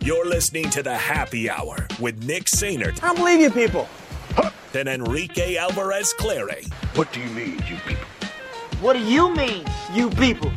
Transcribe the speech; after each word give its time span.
You're 0.00 0.26
listening 0.26 0.70
to 0.70 0.82
the 0.82 0.94
Happy 0.94 1.50
Hour 1.50 1.88
with 2.00 2.22
Nick 2.24 2.44
Sainert 2.44 3.02
I 3.02 3.08
don't 3.08 3.16
believe 3.16 3.40
you 3.40 3.50
people. 3.50 3.88
and 4.74 4.88
Enrique 4.88 5.56
Alvarez 5.56 6.12
Clary. 6.12 6.64
What 6.94 7.12
do 7.12 7.20
you 7.20 7.30
mean, 7.30 7.54
you 7.68 7.76
people? 7.86 8.04
What 8.80 8.92
do 8.92 9.00
you 9.00 9.34
mean, 9.34 9.64
you 9.92 10.10
people? 10.10 10.52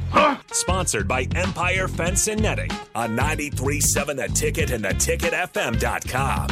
Sponsored 0.52 1.07
by 1.07 1.23
Empire 1.35 1.88
Fence 1.88 2.27
and 2.27 2.41
Netting 2.41 2.70
on 2.94 3.16
93.7 3.17 4.17
The 4.17 4.27
Ticket 4.27 4.71
and 4.71 4.83
theticketfm.com. 4.83 6.49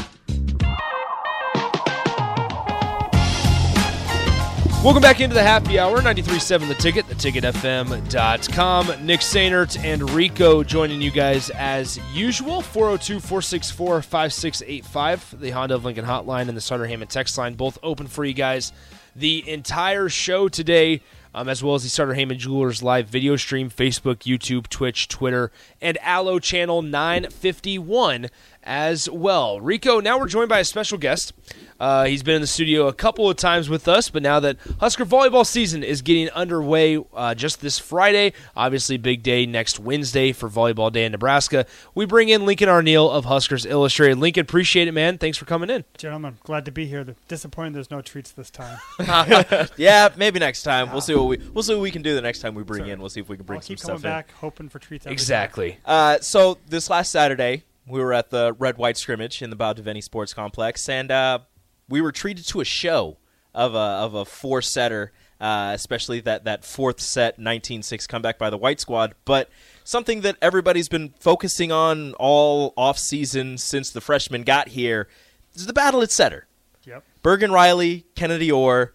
Welcome 4.88 5.02
back 5.02 5.20
into 5.20 5.34
the 5.34 5.44
happy 5.44 5.78
hour, 5.78 6.02
93.7 6.02 6.70
The 6.70 6.76
Ticket, 6.76 7.06
theticketfm.com. 7.08 9.06
Nick 9.06 9.20
Sainert 9.20 9.84
and 9.84 10.10
Rico 10.12 10.64
joining 10.64 11.02
you 11.02 11.12
guys 11.12 11.50
as 11.50 12.00
usual. 12.14 12.62
402 12.62 13.20
464 13.20 14.02
5685, 14.02 15.42
the 15.42 15.50
Honda 15.50 15.76
of 15.76 15.84
Lincoln 15.84 16.06
hotline 16.06 16.48
and 16.48 16.56
the 16.56 16.62
Sartor 16.62 16.86
Hamann 16.88 17.10
text 17.10 17.38
line, 17.38 17.56
both 17.56 17.78
open 17.84 18.08
for 18.08 18.24
you 18.24 18.32
guys 18.34 18.72
the 19.14 19.50
entire 19.50 20.08
show 20.08 20.48
today, 20.48 21.02
um, 21.36 21.50
as 21.50 21.62
well 21.62 21.76
as 21.76 21.84
the 21.84 21.90
Sartor 21.90 22.14
Hamann 22.14 22.40
Jewelers 22.40 22.82
live 22.82 23.10
video 23.10 23.36
stream, 23.36 23.70
Facebook, 23.70 24.20
YouTube, 24.20 24.68
Twitch, 24.70 25.10
Twitter, 25.10 25.52
and 25.82 25.98
Allo 26.02 26.40
Channel 26.40 26.82
951 26.82 28.28
as 28.68 29.10
well. 29.10 29.60
Rico, 29.62 30.00
now 30.02 30.20
we're 30.20 30.28
joined 30.28 30.50
by 30.50 30.60
a 30.60 30.66
special 30.66 30.98
guest. 30.98 31.34
Uh, 31.80 32.06
he's 32.06 32.24
been 32.24 32.34
in 32.36 32.42
the 32.42 32.48
studio 32.48 32.88
a 32.88 32.94
couple 32.94 33.30
of 33.30 33.38
times 33.38 33.70
with 33.70 33.88
us, 33.88 34.10
but 34.10 34.24
now 34.24 34.40
that 34.40 34.58
Husker 34.80 35.06
volleyball 35.06 35.46
season 35.46 35.84
is 35.84 36.02
getting 36.02 36.28
underway 36.32 36.98
uh, 37.14 37.36
just 37.36 37.62
this 37.62 37.78
Friday, 37.78 38.34
obviously 38.56 38.98
big 38.98 39.22
day 39.22 39.46
next 39.46 39.80
Wednesday 39.80 40.32
for 40.32 40.50
Volleyball 40.50 40.92
Day 40.92 41.06
in 41.06 41.12
Nebraska, 41.12 41.68
we 41.94 42.06
bring 42.06 42.30
in 42.30 42.48
Lincoln 42.48 42.68
Arneal 42.68 43.12
of 43.12 43.26
Huskers 43.26 43.64
Illustrated. 43.64 44.18
Lincoln, 44.18 44.42
appreciate 44.42 44.88
it, 44.88 44.92
man. 44.92 45.20
Thanks 45.20 45.38
for 45.38 45.46
coming 45.46 45.70
in. 45.70 45.84
Gentlemen, 46.00 46.40
glad 46.44 46.66
to 46.66 46.72
be 46.72 46.88
here. 46.88 47.04
The- 47.04 47.16
Disappointed 47.28 47.76
there's 47.76 47.92
no 47.92 48.02
treats 48.02 48.32
this 48.32 48.50
time. 48.50 48.80
Yeah, 49.78 50.10
maybe 50.18 50.40
next 50.40 50.64
time. 50.64 50.92
We'll 50.92 51.02
see 51.02 51.14
what 51.16 51.26
we 51.28 51.38
we'll 51.54 51.64
see 51.64 51.74
what 51.76 51.82
we 51.82 51.92
can 51.92 52.02
do 52.02 52.16
the 52.16 52.22
next 52.22 52.40
time 52.40 52.56
we 52.56 52.64
bring 52.64 52.84
Sure. 52.86 52.94
in. 52.94 53.00
We'll 53.00 53.10
see 53.10 53.20
if 53.22 53.30
we 53.30 53.38
can 53.38 53.46
bring 53.46 53.58
I'll 53.60 53.64
keep 53.64 53.78
some 53.80 53.90
coming 53.90 54.00
stuff 54.00 54.10
in. 54.12 54.16
back, 54.18 54.32
hoping 54.40 54.70
for 54.70 54.80
treats. 54.80 55.06
every. 55.06 55.14
Exactly. 55.14 55.78
Uh, 55.86 56.18
so 56.22 56.58
this 56.68 56.90
last 56.90 57.12
Saturday, 57.12 57.64
we 57.88 58.00
were 58.00 58.14
at 58.14 58.30
the 58.30 58.54
Red 58.58 58.78
White 58.78 58.98
scrimmage 58.98 59.42
in 59.42 59.50
the 59.50 59.56
Devaney 59.56 60.04
Sports 60.04 60.34
Complex, 60.34 60.90
and 60.90 61.12
uh, 61.12 61.40
we 61.88 62.02
were 62.02 62.12
treated 62.12 62.46
to 62.48 62.62
a 62.62 62.66
show 62.66 63.18
of 63.54 63.74
a 63.74 63.78
of 63.78 64.14
a 64.14 64.26
four 64.26 64.62
setter, 64.62 65.12
uh, 65.40 65.72
especially 65.74 66.20
that 66.22 66.44
that 66.44 66.66
fourth 66.66 67.00
set 67.00 67.40
19-6 67.40 68.08
comeback 68.08 68.38
by 68.38 68.50
the 68.50 68.58
White 68.58 68.80
Squad. 68.80 69.16
But 69.26 69.50
something 69.84 70.22
that 70.22 70.38
everybody's 70.42 70.90
been 70.90 71.14
focusing 71.20 71.72
on 71.72 72.14
all 72.16 72.74
off 72.78 73.00
season 73.00 73.58
since 73.58 73.90
the 73.90 74.02
freshmen 74.02 74.44
got 74.44 74.70
here 74.70 75.08
is 75.56 75.66
the 75.66 75.74
battle 75.74 76.02
at 76.02 76.12
setter. 76.12 76.48
Yep. 76.86 77.04
Bergen 77.24 77.52
Reilly, 77.52 78.06
Kennedi 78.16 78.52
Orr. 78.52 78.94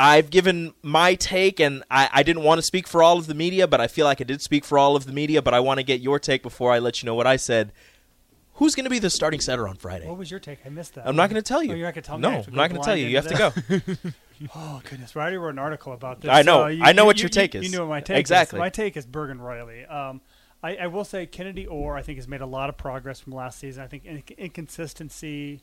I've 0.00 0.30
given 0.30 0.74
my 0.80 1.16
take, 1.16 1.58
and 1.58 1.82
I, 1.90 2.08
I 2.12 2.22
didn't 2.22 2.44
want 2.44 2.58
to 2.58 2.62
speak 2.62 2.86
for 2.86 3.02
all 3.02 3.18
of 3.18 3.26
the 3.26 3.34
media, 3.34 3.66
but 3.66 3.80
I 3.80 3.88
feel 3.88 4.06
like 4.06 4.20
I 4.20 4.24
did 4.24 4.40
speak 4.40 4.64
for 4.64 4.78
all 4.78 4.94
of 4.94 5.06
the 5.06 5.12
media. 5.12 5.42
But 5.42 5.54
I 5.54 5.60
want 5.60 5.78
to 5.78 5.82
get 5.82 6.00
your 6.00 6.20
take 6.20 6.40
before 6.40 6.72
I 6.72 6.78
let 6.78 7.02
you 7.02 7.06
know 7.06 7.16
what 7.16 7.26
I 7.26 7.34
said. 7.34 7.72
Who's 8.58 8.74
going 8.74 8.84
to 8.84 8.90
be 8.90 8.98
the 8.98 9.10
starting 9.10 9.40
setter 9.40 9.66
on 9.68 9.74
Friday? 9.76 10.06
What 10.06 10.18
was 10.18 10.30
your 10.30 10.40
take? 10.40 10.58
I 10.64 10.68
missed 10.68 10.94
that. 10.94 11.06
I'm 11.06 11.16
not 11.16 11.30
going 11.30 11.40
to 11.42 11.46
tell 11.46 11.62
you. 11.62 11.72
Oh, 11.72 11.74
you're 11.76 11.86
not 11.86 11.94
going 11.94 12.02
to 12.02 12.06
tell 12.08 12.18
me. 12.18 12.22
no, 12.22 12.28
I 12.28 12.32
have 12.36 12.48
I'm 12.48 12.54
not 12.54 12.68
go 12.70 12.74
going 12.74 12.82
to 12.82 12.86
tell 12.86 12.96
you. 12.96 13.06
You 13.06 13.16
have 13.16 13.28
to 13.28 13.94
go. 14.04 14.10
Oh 14.54 14.80
goodness! 14.88 15.16
I 15.16 15.20
already 15.20 15.36
wrote 15.36 15.48
an 15.54 15.58
article 15.58 15.92
about 15.92 16.20
this. 16.20 16.30
I 16.30 16.42
know. 16.42 16.62
Uh, 16.62 16.68
you- 16.68 16.84
I 16.84 16.92
know 16.92 17.02
you- 17.02 17.06
what 17.06 17.16
you- 17.18 17.22
your 17.22 17.28
take 17.28 17.56
is. 17.56 17.64
You 17.64 17.76
know 17.76 17.84
what 17.84 17.90
my 17.90 18.00
take 18.00 18.18
Exactly. 18.18 18.56
is. 18.56 18.60
My 18.60 18.70
take 18.70 18.96
is 18.96 19.04
Bergen 19.04 19.40
Reilly. 19.40 19.84
Um, 19.84 20.20
I, 20.62 20.76
I 20.76 20.86
will 20.86 21.02
say 21.02 21.26
Kennedi 21.26 21.66
Orr. 21.66 21.96
I 21.96 22.02
think 22.02 22.18
has 22.18 22.28
made 22.28 22.40
a 22.40 22.46
lot 22.46 22.68
of 22.68 22.76
progress 22.76 23.18
from 23.18 23.32
last 23.32 23.58
season. 23.58 23.82
I 23.82 23.88
think 23.88 24.04
in, 24.04 24.22
inconsistency 24.38 25.62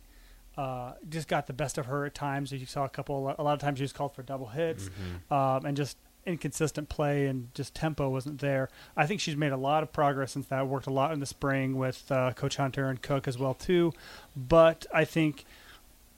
uh, 0.57 0.93
just 1.07 1.29
got 1.29 1.47
the 1.47 1.53
best 1.53 1.77
of 1.77 1.85
her 1.85 2.05
at 2.05 2.15
times. 2.15 2.51
You 2.51 2.65
saw 2.65 2.83
a 2.83 2.89
couple. 2.89 3.33
A 3.37 3.41
lot 3.43 3.53
of 3.53 3.59
times 3.59 3.77
she 3.79 3.83
was 3.85 3.93
called 3.93 4.13
for 4.13 4.23
double 4.23 4.47
hits, 4.47 4.89
Mm-hmm. 4.89 5.33
um, 5.33 5.65
and 5.65 5.77
just 5.77 5.97
inconsistent 6.25 6.89
play 6.89 7.27
and 7.27 7.53
just 7.53 7.75
tempo 7.75 8.09
wasn't 8.09 8.39
there. 8.39 8.69
I 8.97 9.05
think 9.05 9.21
she's 9.21 9.35
made 9.35 9.51
a 9.51 9.57
lot 9.57 9.83
of 9.83 9.93
progress 9.93 10.31
since 10.31 10.47
that. 10.47 10.67
Worked 10.67 10.87
a 10.87 10.91
lot 10.91 11.11
in 11.13 11.19
the 11.19 11.25
spring 11.25 11.77
with 11.77 12.11
uh, 12.11 12.33
Coach 12.33 12.57
Hunter 12.57 12.89
and 12.89 13.01
Cook 13.01 13.27
as 13.27 13.37
well 13.37 13.53
too. 13.53 13.93
But 14.35 14.85
I 14.93 15.05
think 15.05 15.45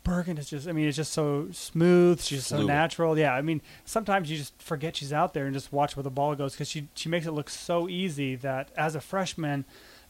Bergen 0.04 0.38
is 0.38 0.50
just. 0.50 0.68
I 0.68 0.72
mean, 0.72 0.88
it's 0.88 0.98
just 0.98 1.12
so 1.12 1.50
smooth. 1.52 2.22
She's 2.22 2.48
so 2.48 2.64
natural. 2.66 3.18
Yeah. 3.18 3.34
I 3.34 3.42
mean, 3.42 3.62
sometimes 3.86 4.32
you 4.32 4.38
just 4.38 4.60
forget 4.62 4.96
she's 4.96 5.14
out 5.14 5.34
there 5.34 5.46
and 5.46 5.54
just 5.54 5.74
watch 5.74 5.96
where 5.96 6.04
the 6.04 6.10
ball 6.10 6.34
goes 6.36 6.54
because 6.54 6.70
she 6.70 6.88
she 6.96 7.10
makes 7.10 7.26
it 7.26 7.32
look 7.32 7.50
so 7.50 7.90
easy 7.90 8.36
that 8.38 8.70
as 8.78 8.96
a 8.96 9.02
freshman. 9.02 9.66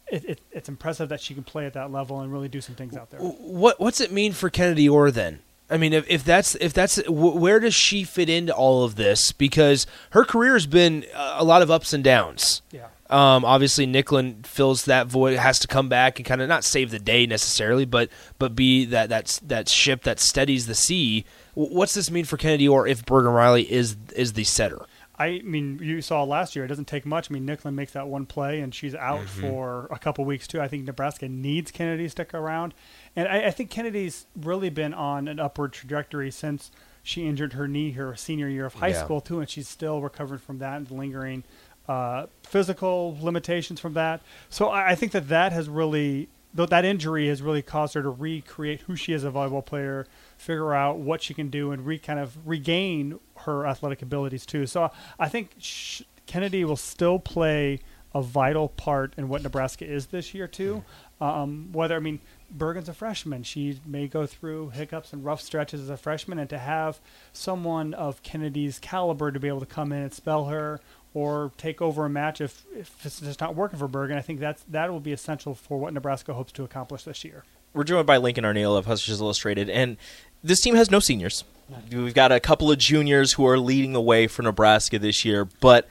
It, 0.09 0.23
it, 0.23 0.41
it's 0.53 0.69
impressive 0.69 1.09
that 1.09 1.19
she 1.19 1.33
can 1.33 1.43
play 1.43 1.65
at 1.65 1.73
that 1.73 1.91
level 1.91 2.21
and 2.21 2.31
really 2.31 2.47
do 2.47 2.61
some 2.61 2.75
things 2.75 2.95
out 2.95 3.09
there. 3.09 3.19
What 3.19 3.77
What's 3.77 3.99
it 3.99 4.09
mean 4.09 4.31
for 4.31 4.49
Kennedi 4.49 4.87
Orr 4.89 5.11
then? 5.11 5.39
I 5.69 5.77
mean, 5.77 5.93
if, 5.93 6.05
if 6.09 6.23
that's 6.23 6.55
if 6.55 6.73
that's 6.73 6.95
wh- 7.05 7.35
where 7.35 7.59
does 7.59 7.75
she 7.75 8.03
fit 8.03 8.29
into 8.29 8.53
all 8.53 8.83
of 8.83 8.95
this? 8.95 9.31
Because 9.31 9.85
her 10.11 10.23
career 10.23 10.53
has 10.53 10.65
been 10.65 11.05
a 11.13 11.43
lot 11.43 11.61
of 11.61 11.69
ups 11.69 11.93
and 11.93 12.03
downs. 12.03 12.61
Yeah. 12.71 12.87
Um, 13.09 13.45
obviously, 13.45 13.87
Nicklin 13.87 14.45
fills 14.45 14.85
that 14.85 15.07
void, 15.07 15.37
has 15.37 15.59
to 15.59 15.67
come 15.67 15.87
back 15.87 16.19
and 16.19 16.25
kind 16.25 16.41
of 16.41 16.49
not 16.49 16.63
save 16.65 16.91
the 16.91 16.99
day 16.99 17.25
necessarily, 17.25 17.85
but 17.85 18.09
but 18.37 18.55
be 18.55 18.85
that 18.85 19.09
that 19.09 19.39
that 19.45 19.69
ship 19.69 20.03
that 20.03 20.19
steadies 20.19 20.67
the 20.67 20.75
sea. 20.75 21.25
What's 21.53 21.93
this 21.93 22.11
mean 22.11 22.25
for 22.25 22.37
Kennedi 22.37 22.67
Orr 22.67 22.85
if 22.87 23.05
Bergen 23.05 23.31
Reilly 23.31 23.71
is 23.71 23.95
is 24.15 24.33
the 24.33 24.43
setter? 24.43 24.85
I 25.19 25.41
mean, 25.43 25.79
you 25.81 26.01
saw 26.01 26.23
last 26.23 26.55
year. 26.55 26.65
It 26.65 26.67
doesn't 26.67 26.87
take 26.87 27.05
much. 27.05 27.31
I 27.31 27.33
mean, 27.33 27.47
Nicklin 27.47 27.73
makes 27.73 27.93
that 27.93 28.07
one 28.07 28.27
play, 28.27 28.59
and 28.59 28.73
she's 28.73 28.93
out 28.93 29.23
for 29.23 29.87
a 29.89 29.97
couple 29.97 30.23
weeks 30.25 30.47
too. 30.47 30.61
I 30.61 30.67
think 30.67 30.85
Nebraska 30.85 31.27
needs 31.27 31.71
Kennedi 31.71 32.03
to 32.03 32.09
stick 32.09 32.33
around, 32.35 32.75
and 33.17 33.27
I, 33.27 33.47
I 33.47 33.51
think 33.51 33.69
Kennedi's 33.69 34.25
really 34.39 34.69
been 34.69 34.93
on 34.93 35.27
an 35.27 35.39
upward 35.39 35.73
trajectory 35.73 36.31
since 36.31 36.71
she 37.03 37.27
injured 37.27 37.53
her 37.53 37.67
knee 37.67 37.91
her 37.91 38.15
senior 38.15 38.47
year 38.47 38.65
of 38.65 38.75
high 38.75 38.89
Yeah. 38.89 39.03
school 39.03 39.19
too, 39.19 39.39
and 39.41 39.49
she's 39.49 39.67
still 39.67 40.01
recovering 40.01 40.39
from 40.39 40.59
that 40.59 40.77
and 40.77 40.89
lingering 40.91 41.43
uh, 41.89 42.27
physical 42.43 43.17
limitations 43.21 43.79
from 43.79 43.93
that. 43.93 44.21
So 44.49 44.67
I, 44.69 44.89
I 44.91 44.95
think 44.95 45.11
that 45.13 45.29
that 45.29 45.51
has 45.53 45.69
really 45.69 46.27
th- 46.55 46.69
that 46.69 46.83
injury 46.85 47.27
has 47.29 47.41
really 47.41 47.61
caused 47.61 47.93
her 47.93 48.01
to 48.01 48.09
recreate 48.09 48.81
who 48.81 48.95
she 48.97 49.13
is 49.13 49.23
as 49.23 49.33
a 49.33 49.35
volleyball 49.35 49.65
player, 49.65 50.05
figure 50.37 50.73
out 50.73 50.97
what 50.99 51.21
she 51.23 51.33
can 51.33 51.49
do, 51.49 51.71
and 51.71 51.85
re 51.85 51.97
kind 51.97 52.19
of 52.19 52.37
regain 52.45 53.19
her 53.45 53.65
athletic 53.65 54.01
abilities 54.01 54.45
too. 54.45 54.65
So 54.65 54.91
I 55.17 55.29
think 55.29 55.51
sh- 55.59 56.01
Kennedi 56.25 56.65
will 56.65 56.75
still 56.75 57.19
play 57.19 57.79
a 58.13 58.21
vital 58.21 58.67
part 58.69 59.13
in 59.17 59.29
what 59.29 59.41
Nebraska 59.43 59.85
is 59.85 60.07
this 60.07 60.33
year 60.33 60.47
too. 60.47 60.83
Um, 61.21 61.69
whether 61.71 61.95
I 61.95 61.99
mean 61.99 62.19
Bergen's 62.49 62.89
a 62.89 62.93
freshman, 62.93 63.43
she 63.43 63.79
may 63.85 64.07
go 64.07 64.25
through 64.25 64.69
hiccups 64.69 65.13
and 65.13 65.23
rough 65.23 65.41
stretches 65.41 65.81
as 65.81 65.89
a 65.89 65.97
freshman, 65.97 66.39
and 66.39 66.49
to 66.49 66.57
have 66.57 66.99
someone 67.33 67.93
of 67.93 68.23
Kennedi's 68.23 68.79
caliber 68.79 69.31
to 69.31 69.39
be 69.39 69.47
able 69.47 69.59
to 69.59 69.65
come 69.65 69.91
in 69.91 70.01
and 70.01 70.13
spell 70.13 70.45
her 70.45 70.79
or 71.13 71.51
take 71.57 71.81
over 71.81 72.05
a 72.05 72.09
match 72.09 72.41
if, 72.41 72.65
if 72.75 73.05
it's 73.05 73.19
just 73.19 73.41
not 73.41 73.55
working 73.55 73.79
for 73.79 73.87
Bergen, 73.87 74.17
I 74.17 74.21
think 74.21 74.39
that's 74.39 74.63
that 74.69 74.91
will 74.91 74.99
be 74.99 75.11
essential 75.11 75.55
for 75.55 75.79
what 75.79 75.93
Nebraska 75.93 76.33
hopes 76.33 76.51
to 76.53 76.63
accomplish 76.63 77.03
this 77.03 77.23
year. 77.25 77.43
We're 77.73 77.83
joined 77.83 78.07
by 78.07 78.17
Lincoln 78.17 78.43
Arneal 78.43 78.77
of 78.77 78.85
Huskers 78.85 79.19
Illustrated, 79.19 79.69
and 79.69 79.97
this 80.43 80.61
team 80.61 80.75
has 80.75 80.89
no 80.89 80.99
seniors. 80.99 81.43
We've 81.91 82.13
got 82.13 82.31
a 82.31 82.39
couple 82.39 82.71
of 82.71 82.77
juniors 82.77 83.33
who 83.33 83.45
are 83.45 83.59
leading 83.59 83.93
the 83.93 84.01
way 84.01 84.27
for 84.27 84.41
Nebraska 84.41 84.97
this 84.99 85.25
year, 85.25 85.45
but 85.59 85.87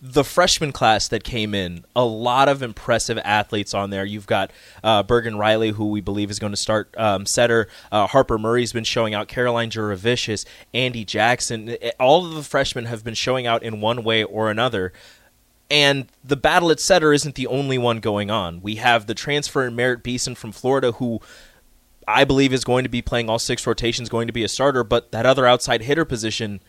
the 0.00 0.24
freshman 0.24 0.70
class 0.70 1.08
that 1.08 1.24
came 1.24 1.54
in, 1.54 1.84
a 1.96 2.04
lot 2.04 2.48
of 2.48 2.62
impressive 2.62 3.18
athletes 3.24 3.72
on 3.72 3.90
there. 3.90 4.04
You've 4.04 4.26
got 4.26 4.50
uh, 4.82 5.02
Bergen 5.02 5.38
Reilly, 5.38 5.70
who 5.70 5.88
we 5.88 6.02
believe 6.02 6.30
is 6.30 6.38
going 6.38 6.52
to 6.52 6.58
start 6.58 6.94
um, 6.98 7.24
setter. 7.24 7.68
Uh, 7.90 8.06
Harper 8.06 8.36
Murray's 8.36 8.72
been 8.72 8.84
showing 8.84 9.14
out. 9.14 9.28
Caroline 9.28 9.70
Jurevicius, 9.70 10.44
Andi 10.74 11.06
Jackson. 11.06 11.76
All 11.98 12.26
of 12.26 12.34
the 12.34 12.42
freshmen 12.42 12.84
have 12.84 13.02
been 13.02 13.14
showing 13.14 13.46
out 13.46 13.62
in 13.62 13.80
one 13.80 14.04
way 14.04 14.22
or 14.22 14.50
another. 14.50 14.92
And 15.70 16.08
the 16.22 16.36
battle 16.36 16.70
at 16.70 16.80
setter 16.80 17.12
isn't 17.12 17.36
the 17.36 17.46
only 17.46 17.78
one 17.78 18.00
going 18.00 18.30
on. 18.30 18.60
We 18.60 18.76
have 18.76 19.06
the 19.06 19.14
transfer 19.14 19.66
in 19.66 19.74
Merritt 19.74 20.02
Beason 20.02 20.34
from 20.34 20.52
Florida, 20.52 20.92
who 20.92 21.20
I 22.06 22.24
believe 22.24 22.52
is 22.52 22.64
going 22.64 22.82
to 22.84 22.90
be 22.90 23.00
playing 23.00 23.30
all 23.30 23.38
six 23.38 23.66
rotations, 23.66 24.10
going 24.10 24.26
to 24.26 24.32
be 24.32 24.44
a 24.44 24.48
starter. 24.48 24.84
But 24.84 25.12
that 25.12 25.24
other 25.24 25.46
outside 25.46 25.82
hitter 25.82 26.04
position, 26.04 26.60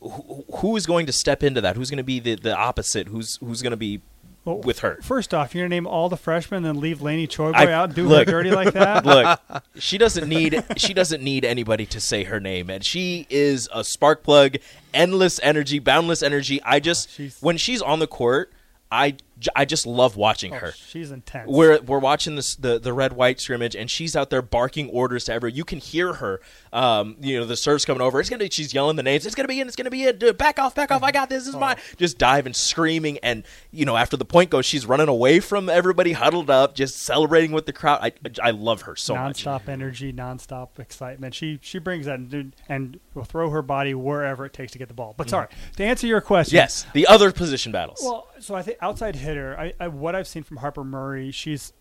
who, 0.00 0.44
who 0.56 0.76
is 0.76 0.86
going 0.86 1.06
to 1.06 1.12
step 1.12 1.42
into 1.42 1.60
that? 1.60 1.76
Who's 1.76 1.90
going 1.90 1.98
to 1.98 2.04
be 2.04 2.20
the, 2.20 2.34
the 2.36 2.56
opposite? 2.56 3.08
Who's 3.08 3.36
who's 3.36 3.62
going 3.62 3.72
to 3.72 3.76
be 3.76 4.00
Well, 4.44 4.58
with 4.60 4.78
her. 4.80 4.98
First 5.02 5.34
off, 5.34 5.54
you're 5.54 5.64
gonna 5.64 5.74
name 5.74 5.86
all 5.86 6.08
the 6.08 6.16
freshmen, 6.16 6.58
and 6.58 6.66
then 6.66 6.80
leave 6.80 7.02
Laney 7.02 7.26
Choboy 7.26 7.54
I- 7.54 7.72
out, 7.72 7.84
and 7.86 7.94
do 7.94 8.06
look. 8.08 8.26
her 8.26 8.32
dirty 8.32 8.50
like 8.50 8.72
that. 8.74 9.04
Look, 9.50 9.62
she 9.76 9.98
doesn't 9.98 10.28
need 10.28 10.64
she 10.76 10.94
doesn't 10.94 11.22
need 11.22 11.44
anybody 11.44 11.84
to 11.86 12.00
say 12.00 12.24
her 12.24 12.40
name, 12.40 12.70
and 12.70 12.84
she 12.84 13.26
is 13.28 13.68
a 13.74 13.82
spark 13.84 14.22
plug, 14.22 14.56
endless 14.94 15.38
energy, 15.42 15.78
boundless 15.80 16.22
energy. 16.22 16.62
I 16.62 16.80
just 16.80 17.10
she's- 17.10 17.42
when 17.42 17.56
she's 17.56 17.82
on 17.82 17.98
the 17.98 18.06
court, 18.06 18.52
I, 18.90 19.16
I 19.54 19.64
just 19.64 19.86
love 19.86 20.16
watching 20.16 20.52
Oh, 20.54 20.58
her. 20.58 20.72
she's 20.72 21.10
intense. 21.10 21.50
We're 21.50 21.80
we're 21.82 21.98
watching 21.98 22.36
this 22.36 22.56
the 22.56 22.78
the 22.78 22.92
red 22.92 23.12
white 23.12 23.40
scrimmage, 23.40 23.76
and 23.76 23.90
she's 23.90 24.16
out 24.16 24.30
there 24.30 24.42
barking 24.42 24.88
orders 24.90 25.24
to 25.24 25.32
everyone. 25.32 25.56
You 25.56 25.64
can 25.64 25.78
hear 25.78 26.14
her. 26.14 26.40
Um, 26.72 27.16
you 27.20 27.38
know 27.38 27.44
the 27.46 27.56
serve's 27.56 27.84
coming 27.84 28.00
over. 28.00 28.20
It's 28.20 28.28
gonna 28.30 28.44
be. 28.44 28.50
She's 28.50 28.74
yelling 28.74 28.96
the 28.96 29.02
names. 29.02 29.26
It's 29.26 29.34
gonna 29.34 29.48
be 29.48 29.60
in. 29.60 29.66
It's 29.68 29.76
gonna 29.76 29.90
be 29.90 30.04
it. 30.04 30.22
Uh, 30.22 30.32
Back 30.32 30.58
off. 30.58 30.74
Back 30.74 30.90
off. 30.90 31.02
I 31.02 31.12
got 31.12 31.28
this. 31.28 31.44
This 31.44 31.54
is 31.54 31.60
mine. 31.60 31.76
Just 31.96 32.18
diving, 32.18 32.52
screaming, 32.54 33.18
and 33.22 33.44
you 33.70 33.84
know 33.84 33.96
after 33.96 34.16
the 34.16 34.24
point 34.24 34.50
goes, 34.50 34.66
she's 34.66 34.86
running 34.86 35.08
away 35.08 35.40
from 35.40 35.68
everybody, 35.68 36.12
huddled 36.12 36.50
up, 36.50 36.74
just 36.74 36.96
celebrating 37.00 37.52
with 37.52 37.66
the 37.66 37.72
crowd. 37.72 38.00
I 38.02 38.12
I 38.42 38.50
love 38.50 38.82
her 38.82 38.96
so 38.96 39.14
much. 39.14 39.44
nonstop 39.44 39.68
energy, 39.68 40.12
nonstop 40.12 40.78
excitement. 40.78 41.34
She 41.34 41.58
she 41.62 41.78
brings 41.78 42.06
that 42.06 42.18
and, 42.18 42.54
and 42.68 43.00
will 43.14 43.24
throw 43.24 43.50
her 43.50 43.62
body 43.62 43.94
wherever 43.94 44.44
it 44.44 44.52
takes 44.52 44.72
to 44.72 44.78
get 44.78 44.88
the 44.88 44.94
ball. 44.94 45.14
But 45.16 45.30
sorry 45.30 45.46
to 45.76 45.84
answer 45.84 46.06
your 46.06 46.20
question. 46.20 46.56
Mm-hmm. 46.56 46.64
Yes, 46.64 46.86
the 46.92 47.06
other 47.06 47.32
position 47.32 47.72
battles. 47.72 48.00
Well, 48.02 48.26
so 48.40 48.54
I 48.54 48.62
think 48.62 48.78
outside 48.80 49.16
hitter, 49.28 49.58
I, 49.58 49.72
I 49.78 49.88
what 49.88 50.14
I've 50.14 50.28
seen 50.28 50.42
from 50.42 50.58
Harper 50.58 50.84
Murray, 50.84 51.30
she's 51.30 51.72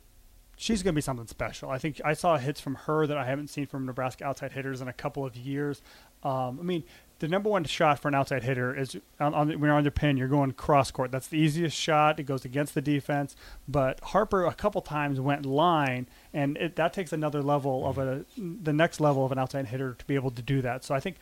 she's 0.58 0.84
going 0.84 0.94
to 0.94 0.98
be 0.98 1.02
something 1.02 1.28
special. 1.28 1.70
I 1.70 1.78
think 1.78 2.02
I 2.04 2.14
saw 2.14 2.38
hits 2.38 2.60
from 2.60 2.76
her 2.76 3.08
that 3.08 3.18
I 3.18 3.26
haven't 3.26 3.50
seen 3.50 3.68
from 3.68 3.86
Nebraska 3.86 4.26
outside 4.26 4.52
hitters 4.52 4.82
in 4.82 4.88
a 4.88 4.94
couple 4.94 5.26
of 5.26 5.36
years. 5.36 5.82
Um, 6.24 6.58
I 6.60 6.64
mean, 6.64 6.84
the 7.20 7.28
number 7.28 7.50
one 7.50 7.64
shot 7.64 8.00
for 8.00 8.08
an 8.08 8.16
outside 8.16 8.44
hitter 8.44 8.76
is 8.76 8.98
on, 9.20 9.34
on 9.34 9.48
when 9.48 9.62
you're 9.62 9.74
on 9.74 9.84
the 9.84 9.92
pin, 9.92 10.18
you're 10.18 10.28
going 10.28 10.52
cross 10.52 10.92
court. 10.92 11.12
That's 11.12 11.28
the 11.28 11.38
easiest 11.38 11.78
shot. 11.78 12.20
It 12.20 12.24
goes 12.24 12.44
against 12.44 12.74
the 12.74 12.82
defense. 12.82 13.36
But 13.68 14.00
Harper 14.02 14.46
a 14.46 14.54
couple 14.54 14.82
times 14.82 15.20
went 15.20 15.46
line, 15.46 16.08
and 16.34 16.58
it, 16.58 16.76
that 16.76 16.92
takes 16.92 17.14
another 17.14 17.42
level 17.42 17.88
of 17.88 17.98
a 17.98 18.26
the 18.38 18.74
next 18.74 19.00
level 19.00 19.26
of 19.26 19.32
an 19.32 19.40
outside 19.40 19.68
hitter 19.68 19.94
to 19.94 20.06
be 20.06 20.16
able 20.16 20.32
to 20.32 20.42
do 20.42 20.62
that. 20.62 20.84
So 20.84 20.94
I 20.94 21.00
think 21.00 21.18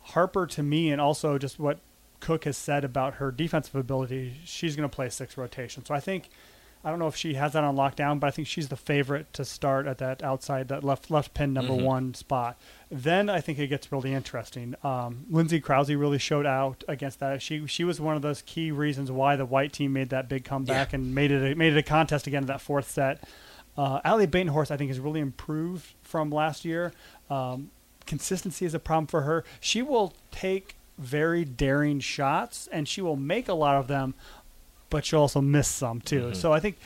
Harper 0.00 0.46
to 0.46 0.62
me, 0.62 0.90
and 0.90 1.00
also 1.00 1.38
just 1.38 1.58
what 1.58 1.78
Cook 2.22 2.44
has 2.44 2.56
said 2.56 2.84
about 2.84 3.14
her 3.14 3.30
defensive 3.30 3.74
ability, 3.74 4.36
she's 4.44 4.76
going 4.76 4.88
to 4.88 4.94
play 4.94 5.10
six 5.10 5.36
rotation. 5.36 5.84
So 5.84 5.94
I 5.94 6.00
think 6.00 6.30
I 6.84 6.90
don't 6.90 6.98
know 6.98 7.06
if 7.06 7.16
she 7.16 7.34
has 7.34 7.52
that 7.52 7.62
on 7.62 7.76
lockdown, 7.76 8.18
but 8.18 8.28
I 8.28 8.30
think 8.30 8.48
she's 8.48 8.68
the 8.68 8.76
favorite 8.76 9.32
to 9.34 9.44
start 9.44 9.86
at 9.86 9.98
that 9.98 10.22
outside 10.22 10.68
that 10.68 10.82
left 10.82 11.10
left 11.10 11.34
pin 11.34 11.52
number 11.52 11.74
one 11.74 12.14
spot. 12.14 12.58
Then 12.90 13.28
I 13.28 13.40
think 13.40 13.58
it 13.58 13.68
gets 13.68 13.92
really 13.92 14.12
interesting. 14.12 14.74
Um, 14.82 15.26
Lindsay 15.30 15.60
Krause 15.60 15.90
really 15.90 16.18
showed 16.18 16.46
out 16.46 16.82
against 16.88 17.20
that. 17.20 17.42
She 17.42 17.66
she 17.66 17.84
was 17.84 18.00
one 18.00 18.16
of 18.16 18.22
those 18.22 18.42
key 18.42 18.72
reasons 18.72 19.12
why 19.12 19.36
the 19.36 19.44
white 19.44 19.72
team 19.72 19.92
made 19.92 20.10
that 20.10 20.28
big 20.28 20.44
comeback 20.44 20.92
and 20.92 21.14
made 21.14 21.30
it 21.30 21.52
a, 21.52 21.54
made 21.54 21.72
it 21.72 21.78
a 21.78 21.82
contest 21.82 22.26
again 22.26 22.44
in 22.44 22.46
that 22.46 22.60
fourth 22.60 22.90
set. 22.90 23.22
Uh, 23.76 24.00
Ally 24.04 24.26
Batenhorst, 24.26 24.70
I 24.70 24.76
think, 24.76 24.90
has 24.90 25.00
really 25.00 25.20
improved 25.20 25.94
from 26.02 26.30
last 26.30 26.64
year. 26.64 26.92
Um, 27.30 27.70
consistency 28.06 28.66
is 28.66 28.74
a 28.74 28.78
problem 28.78 29.06
for 29.06 29.22
her. 29.22 29.44
She 29.60 29.82
will 29.82 30.14
take 30.30 30.76
very 31.02 31.44
daring 31.44 32.00
shots 32.00 32.68
and 32.72 32.88
she 32.88 33.00
will 33.00 33.16
make 33.16 33.48
a 33.48 33.54
lot 33.54 33.76
of 33.76 33.88
them, 33.88 34.14
but 34.90 35.04
she'll 35.04 35.20
also 35.20 35.40
miss 35.40 35.68
some 35.68 36.00
too. 36.00 36.22
Mm-hmm. 36.22 36.34
So 36.34 36.52
I 36.52 36.60
think, 36.60 36.78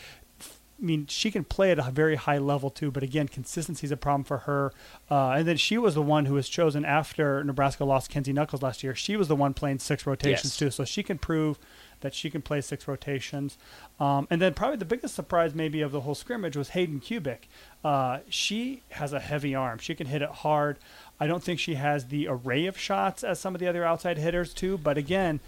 I 0.81 0.85
mean, 0.85 1.07
she 1.07 1.31
can 1.31 1.45
play 1.45 1.71
at 1.71 1.79
a 1.79 1.91
very 1.91 2.17
high 2.17 2.37
level 2.39 2.69
too. 2.69 2.91
But 2.91 3.03
again, 3.03 3.29
consistency 3.29 3.87
is 3.87 3.91
a 3.93 3.97
problem 3.97 4.25
for 4.25 4.39
her. 4.39 4.73
Uh, 5.11 5.31
and 5.31 5.49
then 5.49 5.57
she 5.57 5.79
was 5.79 5.95
the 5.95 6.03
one 6.03 6.27
who 6.27 6.35
was 6.35 6.49
chosen 6.49 6.85
after 6.85 7.43
Nebraska 7.43 7.85
lost 7.85 8.11
Kenzie 8.11 8.33
Knuckles 8.35 8.63
last 8.63 8.83
year. 8.83 8.95
She 8.95 9.17
was 9.17 9.29
the 9.29 9.37
one 9.37 9.55
playing 9.55 9.79
six 9.79 10.07
rotations 10.07 10.53
Yes. 10.53 10.57
too. 10.59 10.71
So 10.71 10.85
she 10.85 11.03
can 11.03 11.17
prove 11.17 11.59
that 12.01 12.13
she 12.13 12.29
can 12.29 12.43
play 12.43 12.61
six 12.61 12.87
rotations. 12.87 13.57
Um, 13.99 14.27
and 14.31 14.41
then 14.43 14.53
probably 14.53 14.77
the 14.77 14.85
biggest 14.85 15.15
surprise 15.15 15.55
maybe 15.55 15.81
of 15.81 15.93
the 15.93 16.03
whole 16.03 16.15
scrimmage 16.15 16.57
was 16.57 16.69
Hayden 16.71 17.01
Kubik. 17.01 17.49
Uh, 17.83 18.19
she 18.29 18.83
has 18.91 19.15
a 19.15 19.21
heavy 19.21 19.55
arm. 19.55 19.79
She 19.79 19.95
can 19.95 20.07
hit 20.09 20.21
it 20.21 20.29
hard. 20.29 20.79
I 21.19 21.27
don't 21.27 21.43
think 21.43 21.59
she 21.59 21.77
has 21.77 22.09
the 22.09 22.29
array 22.29 22.67
of 22.67 22.77
shots 22.79 23.25
as 23.25 23.41
some 23.41 23.55
of 23.55 23.61
the 23.61 23.67
other 23.67 23.83
outside 23.83 24.19
hitters 24.19 24.53
too. 24.53 24.77
But 24.77 24.99
again, 24.99 25.41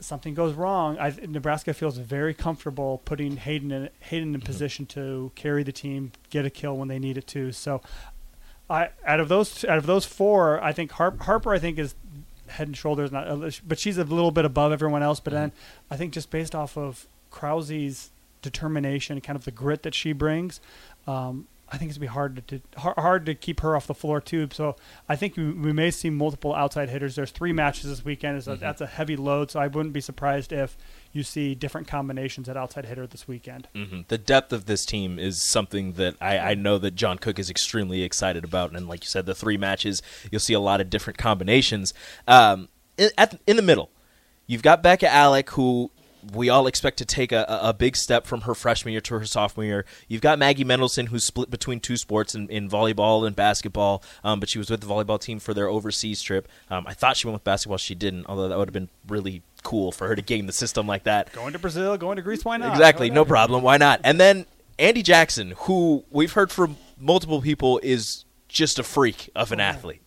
something 0.00 0.34
goes 0.34 0.54
wrong, 0.54 0.98
I, 0.98 1.14
Nebraska 1.26 1.72
feels 1.74 1.98
very 1.98 2.34
comfortable 2.34 3.02
putting 3.04 3.36
Hayden 3.36 3.70
in, 3.72 3.88
Hayden 4.00 4.34
in 4.34 4.40
position 4.40 4.86
to 4.86 5.32
carry 5.34 5.62
the 5.62 5.72
team, 5.72 6.12
get 6.30 6.44
a 6.44 6.50
kill 6.50 6.76
when 6.76 6.88
they 6.88 6.98
need 6.98 7.16
it 7.16 7.26
to. 7.28 7.52
So, 7.52 7.80
I 8.68 8.90
out 9.04 9.20
of 9.20 9.28
those 9.28 9.64
out 9.64 9.78
of 9.78 9.86
those 9.86 10.04
four, 10.04 10.62
I 10.62 10.72
think 10.72 10.92
Harp, 10.92 11.20
Harper 11.22 11.54
I 11.54 11.58
think 11.58 11.78
is 11.78 11.94
head 12.48 12.68
and 12.68 12.76
shoulders 12.76 13.12
not, 13.12 13.60
but 13.66 13.78
she's 13.78 13.98
a 13.98 14.04
little 14.04 14.30
bit 14.30 14.44
above 14.44 14.72
everyone 14.72 15.02
else. 15.02 15.20
But 15.20 15.32
then 15.32 15.52
I 15.90 15.96
think 15.96 16.12
just 16.12 16.30
based 16.30 16.54
off 16.54 16.76
of 16.76 17.06
Krause's 17.30 18.10
determination, 18.42 19.20
kind 19.20 19.36
of 19.36 19.44
the 19.44 19.50
grit 19.50 19.82
that 19.82 19.94
she 19.94 20.12
brings. 20.12 20.60
Um, 21.06 21.46
I 21.68 21.78
think 21.78 21.88
it's 21.90 21.98
gonna 21.98 22.08
be 22.08 22.14
hard 22.14 22.46
to, 22.48 22.58
to 22.58 22.78
hard 22.78 23.26
to 23.26 23.34
keep 23.34 23.60
her 23.60 23.74
off 23.74 23.86
the 23.86 23.94
floor 23.94 24.20
too. 24.20 24.48
So 24.52 24.76
I 25.08 25.16
think 25.16 25.36
we, 25.36 25.50
we 25.50 25.72
may 25.72 25.90
see 25.90 26.10
multiple 26.10 26.54
outside 26.54 26.88
hitters. 26.88 27.16
There's 27.16 27.32
three 27.32 27.52
matches 27.52 27.90
this 27.90 28.04
weekend. 28.04 28.42
So 28.44 28.54
that's 28.54 28.80
a 28.80 28.86
heavy 28.86 29.16
load. 29.16 29.50
So 29.50 29.58
I 29.58 29.66
wouldn't 29.66 29.92
be 29.92 30.00
surprised 30.00 30.52
if 30.52 30.76
you 31.12 31.22
see 31.24 31.54
different 31.54 31.88
combinations 31.88 32.48
at 32.48 32.56
outside 32.56 32.84
hitter 32.86 33.06
this 33.06 33.26
weekend. 33.26 33.68
hmm 33.74 34.02
The 34.06 34.18
depth 34.18 34.52
of 34.52 34.66
this 34.66 34.84
team 34.84 35.18
is 35.18 35.42
something 35.42 35.94
that 35.94 36.14
I, 36.20 36.38
I 36.38 36.54
know 36.54 36.78
that 36.78 36.94
John 36.94 37.18
Cook 37.18 37.38
is 37.38 37.50
extremely 37.50 38.02
excited 38.02 38.44
about, 38.44 38.72
and 38.72 38.86
like 38.88 39.02
you 39.02 39.08
said, 39.08 39.26
the 39.26 39.34
three 39.34 39.56
matches 39.56 40.02
you'll 40.30 40.40
see 40.40 40.54
a 40.54 40.60
lot 40.60 40.80
of 40.80 40.88
different 40.90 41.18
combinations. 41.18 41.94
Um, 42.28 42.68
in, 42.96 43.10
at, 43.18 43.40
in 43.46 43.56
the 43.56 43.62
middle, 43.62 43.90
you've 44.46 44.62
got 44.62 44.82
Bekka 44.82 45.08
Allick, 45.08 45.50
who 45.50 45.90
we 46.32 46.48
all 46.48 46.66
expect 46.66 46.98
to 46.98 47.04
take 47.04 47.32
a, 47.32 47.44
a 47.48 47.72
big 47.72 47.96
step 47.96 48.26
from 48.26 48.42
her 48.42 48.54
freshman 48.54 48.92
year 48.92 49.00
to 49.02 49.18
her 49.18 49.24
sophomore 49.26 49.64
year. 49.64 49.84
You've 50.08 50.20
got 50.20 50.38
Maggie 50.38 50.64
Mendelson, 50.64 51.08
who's 51.08 51.24
split 51.24 51.50
between 51.50 51.80
two 51.80 51.96
sports 51.96 52.34
in, 52.34 52.48
in 52.48 52.68
volleyball 52.68 53.26
and 53.26 53.36
basketball, 53.36 54.02
um, 54.24 54.40
but 54.40 54.48
she 54.48 54.58
was 54.58 54.70
with 54.70 54.80
the 54.80 54.86
volleyball 54.86 55.20
team 55.20 55.38
for 55.38 55.54
their 55.54 55.68
overseas 55.68 56.22
trip. 56.22 56.48
Um, 56.70 56.84
I 56.86 56.94
thought 56.94 57.16
she 57.16 57.26
went 57.26 57.34
with 57.34 57.44
basketball, 57.44 57.78
she 57.78 57.94
didn't, 57.94 58.26
although 58.28 58.48
that 58.48 58.58
would 58.58 58.68
have 58.68 58.72
been 58.74 58.88
really 59.08 59.42
cool 59.62 59.92
for 59.92 60.08
her 60.08 60.16
to 60.16 60.22
game 60.22 60.46
the 60.46 60.52
system 60.52 60.86
like 60.86 61.04
that. 61.04 61.32
Going 61.32 61.52
to 61.52 61.58
Brazil, 61.58 61.96
going 61.96 62.16
to 62.16 62.22
Greece, 62.22 62.44
why 62.44 62.56
not? 62.56 62.72
Exactly, 62.72 63.10
no 63.10 63.24
problem. 63.24 63.62
Why 63.62 63.76
not? 63.76 64.00
And 64.04 64.18
then 64.20 64.46
Andi 64.78 65.02
Jackson, 65.04 65.54
who 65.58 66.04
we've 66.10 66.32
heard 66.32 66.50
from 66.50 66.76
multiple 66.98 67.40
people 67.42 67.80
is 67.82 68.24
just 68.48 68.78
a 68.78 68.82
freak 68.82 69.30
of 69.34 69.52
an 69.52 69.60
athlete. 69.60 70.02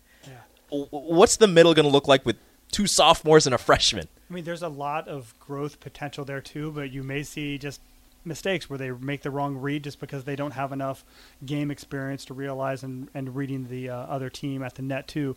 W- 0.71 0.88
What's 0.92 1.38
the 1.38 1.48
middle 1.48 1.74
going 1.74 1.86
to 1.86 1.92
look 1.92 2.07
like 2.07 2.25
with 2.25 2.38
two 2.71 2.88
sophomores 2.88 3.45
and 3.48 3.54
a 3.56 3.57
freshman? 3.57 4.07
I 4.30 4.34
mean, 4.34 4.44
there's 4.44 4.62
a 4.62 4.70
lot 4.70 5.08
of 5.08 5.34
growth 5.40 5.80
potential 5.80 6.24
there 6.24 6.42
too, 6.42 6.72
but 6.72 6.92
you 6.92 7.04
may 7.04 7.24
see 7.24 7.58
just 7.58 7.81
mistakes 8.26 8.70
where 8.70 8.78
they 8.78 8.92
make 8.92 9.22
the 9.22 9.31
wrong 9.31 9.58
read 9.58 9.84
just 9.84 10.00
because 10.00 10.26
they 10.26 10.36
don't 10.36 10.52
have 10.52 10.72
enough 10.72 11.04
game 11.46 11.72
experience 11.72 12.26
to 12.26 12.34
realize 12.34 12.83
and, 12.83 13.07
and 13.14 13.36
reading 13.36 13.68
the 13.69 13.90
uh, 13.90 13.95
other 13.95 14.30
team 14.30 14.62
at 14.62 14.76
the 14.76 14.81
net 14.81 15.07
too. 15.07 15.36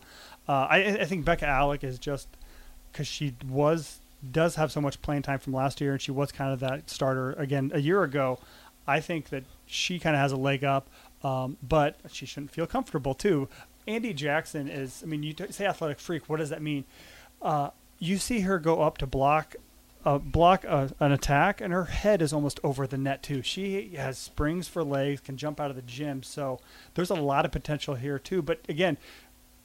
Uh, 0.48 0.66
I, 0.68 0.76
I 1.00 1.04
think 1.04 1.24
Bekka 1.24 1.46
Allick 1.46 1.84
is 1.84 1.98
just 1.98 2.28
because 2.90 3.06
she 3.06 3.34
was 3.48 4.00
does 4.30 4.54
have 4.54 4.70
so 4.70 4.80
much 4.80 5.02
playing 5.02 5.22
time 5.22 5.38
from 5.38 5.52
last 5.52 5.80
year, 5.80 5.92
and 5.92 6.00
she 6.00 6.12
was 6.12 6.30
kind 6.30 6.52
of 6.52 6.60
that 6.60 6.88
starter 6.88 7.32
again 7.32 7.72
a 7.74 7.80
year 7.80 8.02
ago. 8.02 8.38
I 8.86 9.00
think 9.00 9.30
that 9.30 9.44
she 9.66 9.98
kind 9.98 10.14
of 10.14 10.20
has 10.20 10.32
a 10.32 10.36
leg 10.36 10.64
up, 10.64 10.88
um, 11.24 11.56
but 11.62 11.96
she 12.10 12.26
shouldn't 12.26 12.50
feel 12.50 12.66
comfortable 12.66 13.14
too. 13.14 13.48
Andi 13.88 14.14
Jackson 14.14 14.68
is. 14.68 15.02
I 15.02 15.06
mean, 15.06 15.22
you 15.22 15.34
say 15.50 15.66
athletic 15.66 15.98
freak. 15.98 16.28
What 16.28 16.38
does 16.38 16.50
that 16.50 16.62
mean? 16.62 16.84
Uh, 17.40 17.70
you 18.02 18.18
see 18.18 18.40
her 18.40 18.58
go 18.58 18.82
up 18.82 18.98
to 18.98 19.06
block 19.06 19.54
uh, 20.04 20.18
block 20.18 20.64
a, 20.64 20.90
an 20.98 21.12
attack, 21.12 21.60
and 21.60 21.72
her 21.72 21.84
head 21.84 22.20
is 22.20 22.32
almost 22.32 22.58
over 22.64 22.84
the 22.88 22.98
net 22.98 23.22
too. 23.22 23.40
She 23.40 23.94
has 23.94 24.18
springs 24.18 24.66
for 24.66 24.82
legs, 24.82 25.20
can 25.20 25.36
jump 25.36 25.60
out 25.60 25.70
of 25.70 25.76
the 25.76 25.82
gym. 25.82 26.24
So 26.24 26.58
there's 26.94 27.10
a 27.10 27.14
lot 27.14 27.44
of 27.44 27.52
potential 27.52 27.94
here 27.94 28.18
too. 28.18 28.42
But 28.42 28.58
again, 28.68 28.98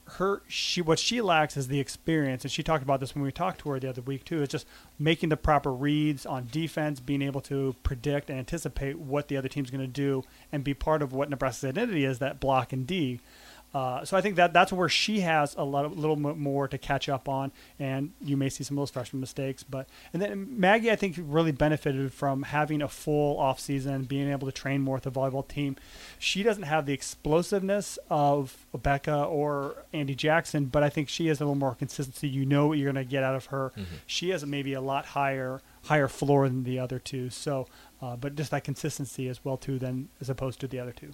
her 0.06 0.44
she 0.48 0.84
what 0.84 1.00
she 1.00 1.20
lacks 1.20 1.58
is 1.58 1.68
the 1.68 1.80
experience, 1.80 2.44
and 2.44 2.52
she 2.52 2.62
talked 2.62 2.84
about 2.84 3.00
this 3.00 3.16
when 3.16 3.24
we 3.24 3.32
talked 3.32 3.62
to 3.62 3.70
her 3.72 3.80
the 3.80 3.90
other 3.90 4.04
week 4.04 4.24
too. 4.24 4.44
Is 4.44 4.50
just 4.50 4.68
making 5.00 5.30
the 5.30 5.38
proper 5.38 5.74
reads 5.74 6.24
on 6.24 6.48
defense, 6.52 7.00
being 7.00 7.24
able 7.24 7.42
to 7.42 7.76
predict 7.82 8.30
and 8.30 8.38
anticipate 8.38 9.00
what 9.00 9.30
the 9.30 9.38
other 9.38 9.50
team's 9.50 9.72
going 9.72 9.82
to 9.82 9.88
do, 9.88 10.24
and 10.52 10.64
be 10.64 10.76
part 10.76 11.02
of 11.02 11.12
what 11.12 11.32
Nebraska's 11.32 11.70
identity 11.70 12.06
is 12.06 12.20
that 12.20 12.40
block 12.40 12.72
and 12.72 12.86
D. 12.86 13.20
Uh, 13.74 14.04
so 14.06 14.18
I 14.18 14.22
think 14.22 14.38
that 14.38 14.54
that's 14.54 14.72
where 14.72 14.90
she 14.90 15.20
has 15.20 15.54
a 15.56 15.64
lot, 15.64 15.86
of, 15.86 15.98
little 15.98 16.16
bit 16.16 16.38
more 16.38 16.68
to 16.68 16.78
catch 16.78 17.10
up 17.10 17.28
on, 17.28 17.52
and 17.80 18.12
you 18.22 18.38
may 18.38 18.50
see 18.50 18.64
some 18.64 18.78
of 18.78 18.82
those 18.82 18.92
freshman 18.92 19.20
mistakes. 19.20 19.64
But 19.64 19.88
and 20.14 20.22
then 20.22 20.60
Maggie, 20.60 20.90
I 20.90 20.96
think, 20.96 21.16
really 21.20 21.52
benefited 21.52 22.14
from 22.14 22.44
having 22.44 22.82
a 22.82 22.88
full 22.88 23.38
off 23.38 23.60
season, 23.60 24.06
being 24.06 24.32
able 24.32 24.48
to 24.48 24.54
train 24.54 24.82
more 24.82 24.96
with 24.96 25.04
the 25.04 25.12
volleyball 25.12 25.48
team. 25.48 25.76
She 26.18 26.44
doesn't 26.44 26.64
have 26.64 26.86
the 26.86 26.94
explosiveness 26.94 28.00
of 28.10 28.66
Bekka 28.76 29.30
or 29.30 29.84
Andi 29.94 30.16
Jackson, 30.16 30.66
but 30.66 30.82
I 30.82 30.90
think 30.90 31.10
she 31.10 31.28
has 31.28 31.40
a 31.40 31.44
little 31.44 31.56
more 31.56 31.76
consistency. 31.76 32.28
You 32.28 32.46
know 32.46 32.68
what 32.68 32.78
you're 32.78 32.92
going 32.92 33.06
to 33.06 33.10
get 33.10 33.24
out 33.24 33.36
of 33.36 33.48
her. 33.48 33.74
She 34.06 34.30
has 34.30 34.46
maybe 34.46 34.74
a 34.74 34.82
lot 34.82 35.08
higher 35.08 35.62
higher 35.84 36.08
floor 36.08 36.48
than 36.50 36.64
the 36.64 36.80
other 36.80 37.00
two. 37.00 37.30
So, 37.30 37.68
uh, 38.02 38.16
but 38.16 38.36
just 38.36 38.52
that 38.52 38.64
consistency 38.64 39.28
as 39.30 39.44
well 39.46 39.58
too, 39.58 39.80
than 39.80 40.10
as 40.20 40.30
opposed 40.30 40.60
to 40.62 40.68
the 40.68 40.80
other 40.80 40.92
two. 40.92 41.14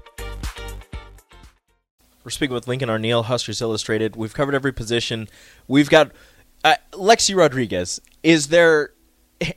We're 2.23 2.31
speaking 2.31 2.53
with 2.53 2.67
Lincoln 2.67 2.89
Arneal, 2.89 3.25
Huskers 3.25 3.61
Illustrated. 3.61 4.15
We've 4.15 4.33
covered 4.33 4.53
every 4.53 4.71
position. 4.71 5.27
We've 5.67 5.89
got 5.89 6.11
uh, 6.63 6.75
Lexi 6.91 7.35
Rodriguez. 7.35 7.99
Is 8.21 8.49
there 8.49 8.91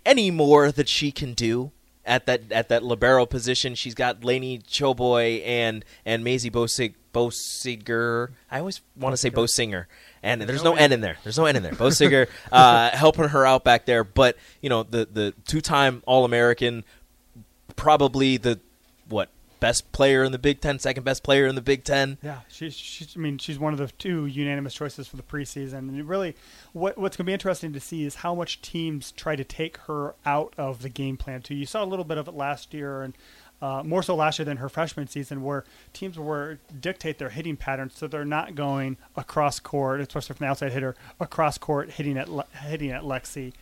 any 0.07 0.31
more 0.31 0.73
that 0.73 0.89
she 0.89 1.13
can 1.13 1.35
do 1.35 1.73
at 2.07 2.25
that 2.27 2.51
at 2.51 2.71
that 2.71 2.83
libero 2.83 3.27
position? 3.27 3.75
She's 3.75 3.95
got 3.95 4.25
Laney 4.25 4.59
Choboy 4.61 5.47
and 5.47 5.85
and 6.07 6.25
Maisie 6.25 6.51
Bosig 6.51 6.95
Boesiger. 7.13 8.31
I 8.51 8.61
always 8.61 8.81
want 8.97 9.13
to 9.13 9.17
say 9.19 9.31
Bosinger, 9.31 9.85
and 10.23 10.41
there's 10.43 10.65
no 10.65 10.75
N 10.75 10.93
in 10.93 11.03
there. 11.03 11.19
There's 11.23 11.39
no 11.39 11.45
N 11.45 11.57
in 11.57 11.63
there. 11.63 11.73
Boesiger 11.73 12.29
uh, 12.53 12.91
helping 12.91 13.29
her 13.29 13.45
out 13.45 13.63
back 13.63 13.85
there. 13.85 14.05
But 14.05 14.39
you 14.63 14.71
know 14.71 14.85
the 14.85 15.07
the 15.11 15.35
two 15.47 15.61
time 15.61 16.03
All 16.07 16.25
American, 16.25 16.85
probably 17.77 18.39
the 18.39 18.59
what 19.09 19.29
best 19.65 19.93
player 19.93 20.23
in 20.23 20.31
the 20.31 20.39
Big 20.39 20.61
Ten, 20.61 20.79
second 20.79 21.05
best 21.05 21.23
player 21.23 21.47
in 21.47 21.55
the 21.55 21.63
Big 21.63 21.85
Ten. 21.85 22.19
Yeah, 22.23 22.41
she's, 22.49 22.75
she's 22.75 23.17
I 23.17 23.21
mean, 23.21 23.39
she's 23.39 23.59
one 23.59 23.73
of 23.73 23.79
the 23.79 23.87
two 23.87 24.27
unanimous 24.27 24.75
choices 24.75 25.09
for 25.09 25.17
the 25.17 25.23
preseason. 25.23 25.89
And 25.89 26.07
really, 26.07 26.37
what 26.75 26.99
what's 26.99 27.17
going 27.17 27.25
to 27.25 27.31
be 27.31 27.33
interesting 27.33 27.73
to 27.73 27.81
see 27.81 28.05
is 28.05 28.17
how 28.17 28.35
much 28.35 28.61
teams 28.61 29.11
try 29.13 29.37
to 29.37 29.45
take 29.45 29.79
her 29.87 30.17
out 30.27 30.53
of 30.59 30.83
the 30.83 30.91
game 30.91 31.17
plan 31.17 31.41
too. 31.41 31.55
You 31.55 31.65
saw 31.65 31.83
a 31.83 31.87
little 31.87 32.05
bit 32.05 32.19
of 32.19 32.29
it 32.29 32.35
last 32.35 32.75
year, 32.75 33.01
and 33.01 33.17
uh, 33.63 33.83
more 33.83 34.03
so 34.03 34.15
last 34.15 34.39
year 34.39 34.45
than 34.45 34.59
her 34.59 34.69
freshman 34.69 35.09
season, 35.09 35.43
where 35.43 35.65
teams 35.95 36.19
were 36.19 36.59
dictate 36.79 37.17
their 37.17 37.31
hitting 37.31 37.57
patterns, 37.57 37.95
so 37.97 38.07
they're 38.07 38.27
not 38.27 38.55
going 38.55 38.99
across 39.17 39.61
court, 39.61 40.03
especially 40.03 40.35
from 40.37 40.45
the 40.45 40.51
outside 40.51 40.73
hitter, 40.73 40.95
across 41.19 41.57
court 41.57 41.93
hitting 41.93 42.19
at 42.19 42.29
hitting 42.69 42.91
at 42.91 43.01
Lexi. 43.03 43.55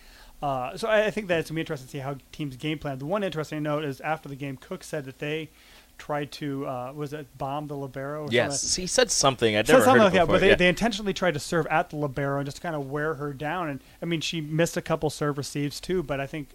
Uh, 0.42 0.76
so 0.76 0.88
I, 0.88 1.06
I 1.06 1.10
think 1.12 1.28
that 1.28 1.38
it's 1.38 1.48
going 1.48 1.54
to 1.54 1.58
be 1.58 1.60
interesting 1.60 1.86
to 1.86 1.92
see 1.92 1.98
how 1.98 2.16
teams 2.32 2.56
game 2.56 2.80
plan. 2.80 2.98
The 2.98 3.06
one 3.06 3.22
interesting 3.22 3.62
note 3.62 3.84
is 3.84 4.00
after 4.00 4.28
the 4.28 4.34
game, 4.34 4.56
Cook 4.56 4.82
said 4.82 5.04
that 5.04 5.20
they 5.20 5.50
tried 5.98 6.32
to 6.32 6.66
uh, 6.66 6.92
was 6.94 7.12
it 7.12 7.26
bomb 7.38 7.68
the 7.68 7.76
libero? 7.76 8.24
Or 8.24 8.28
Yes, 8.30 8.60
something? 8.62 8.82
he 8.82 8.86
said 8.86 9.10
something. 9.10 9.56
I'd 9.56 9.66
Said 9.66 9.72
never 9.74 9.84
something 9.84 10.00
heard 10.00 10.04
like 10.06 10.14
it 10.14 10.16
that, 10.16 10.20
before. 10.24 10.34
but 10.34 10.40
they, 10.40 10.48
yeah. 10.50 10.54
they 10.56 10.68
intentionally 10.68 11.12
tried 11.14 11.34
to 11.34 11.40
serve 11.40 11.66
at 11.68 11.90
the 11.90 11.96
libero 11.96 12.38
and 12.38 12.44
just 12.46 12.60
kind 12.60 12.74
of 12.74 12.90
wear 12.90 13.14
her 13.14 13.32
down. 13.32 13.68
And 13.68 13.80
I 14.00 14.06
mean, 14.06 14.20
she 14.20 14.40
missed 14.40 14.76
a 14.76 14.82
couple 14.82 15.10
serve 15.10 15.38
receives 15.38 15.80
too, 15.80 16.02
but 16.02 16.20
I 16.20 16.26
think 16.26 16.48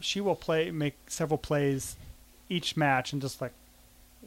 she 0.00 0.20
will 0.20 0.36
play 0.36 0.70
make 0.70 0.94
several 1.08 1.38
plays 1.38 1.96
each 2.48 2.76
match 2.76 3.12
and 3.12 3.20
just 3.20 3.40
like, 3.40 3.52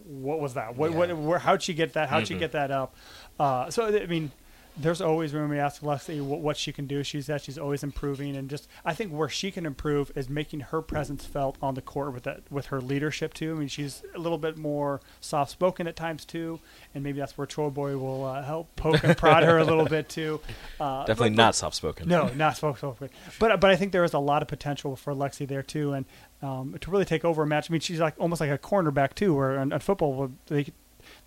what 0.05 0.39
was 0.39 0.53
that? 0.55 0.75
What, 0.75 0.93
what 0.93 1.15
where, 1.15 1.39
how'd 1.39 1.61
she 1.63 1.73
get 1.73 1.93
that? 1.93 2.09
How'd 2.09 2.27
she 2.27 2.35
get 2.37 2.51
that 2.53 2.71
up? 2.71 2.93
Uh, 3.39 3.69
so 3.69 3.87
I 3.87 4.05
mean, 4.05 4.31
there's 4.77 5.01
always 5.01 5.33
when 5.33 5.49
we 5.49 5.59
ask 5.59 5.83
Leslie 5.83 6.21
what, 6.21 6.55
she 6.57 6.71
can 6.71 6.87
do, 6.87 7.03
she's 7.03 7.27
that 7.27 7.41
she's 7.41 7.57
always 7.57 7.83
improving, 7.83 8.35
and 8.35 8.49
just 8.49 8.67
I 8.85 8.93
think 8.93 9.11
where 9.11 9.27
she 9.29 9.51
can 9.51 9.65
improve 9.65 10.11
is 10.15 10.29
making 10.29 10.61
her 10.61 10.81
presence 10.81 11.25
felt 11.25 11.57
on 11.61 11.75
the 11.75 11.81
court 11.81 12.13
with 12.13 12.23
that 12.23 12.41
with 12.49 12.67
her 12.67 12.79
leadership 12.81 13.33
too. 13.33 13.53
I 13.55 13.59
mean, 13.59 13.67
she's 13.67 14.03
a 14.15 14.19
little 14.19 14.37
bit 14.37 14.57
more 14.57 15.01
soft 15.19 15.51
spoken 15.51 15.87
at 15.87 15.95
times 15.95 16.23
too, 16.25 16.59
and 16.95 17.03
maybe 17.03 17.19
that's 17.19 17.37
where 17.37 17.45
Choboy 17.47 17.99
will 17.99 18.23
uh, 18.25 18.41
help 18.43 18.73
poke 18.75 19.03
and 19.03 19.17
prod 19.17 19.43
her 19.43 19.57
a 19.57 19.63
little 19.63 19.85
bit 19.85 20.09
too. 20.09 20.39
Uh, 20.79 21.05
Definitely 21.05 21.29
but- 21.31 21.35
not 21.37 21.55
soft 21.55 21.75
spoken. 21.75 22.07
no, 22.07 22.29
not 22.29 22.57
soft 22.57 22.79
spoken. 22.79 23.09
But 23.39 23.59
but 23.59 23.69
I 23.69 23.75
think 23.75 23.91
there 23.91 24.03
is 24.03 24.13
a 24.13 24.19
lot 24.19 24.41
of 24.41 24.47
potential 24.47 24.95
for 24.95 25.13
Lexi 25.13 25.47
there 25.47 25.61
too, 25.61 25.93
and 25.93 26.05
um, 26.41 26.75
to 26.81 26.89
really 26.89 27.05
take 27.05 27.23
over 27.23 27.43
a 27.43 27.47
match. 27.47 27.69
I 27.69 27.71
mean, 27.73 27.81
she's 27.81 27.99
like 27.99 28.15
almost 28.17 28.41
like 28.41 28.49
a 28.49 28.57
cornerback 28.57 29.13
too, 29.13 29.35
where 29.35 29.59
in, 29.59 29.71
in 29.71 29.79
football 29.79 30.31
they, 30.47 30.67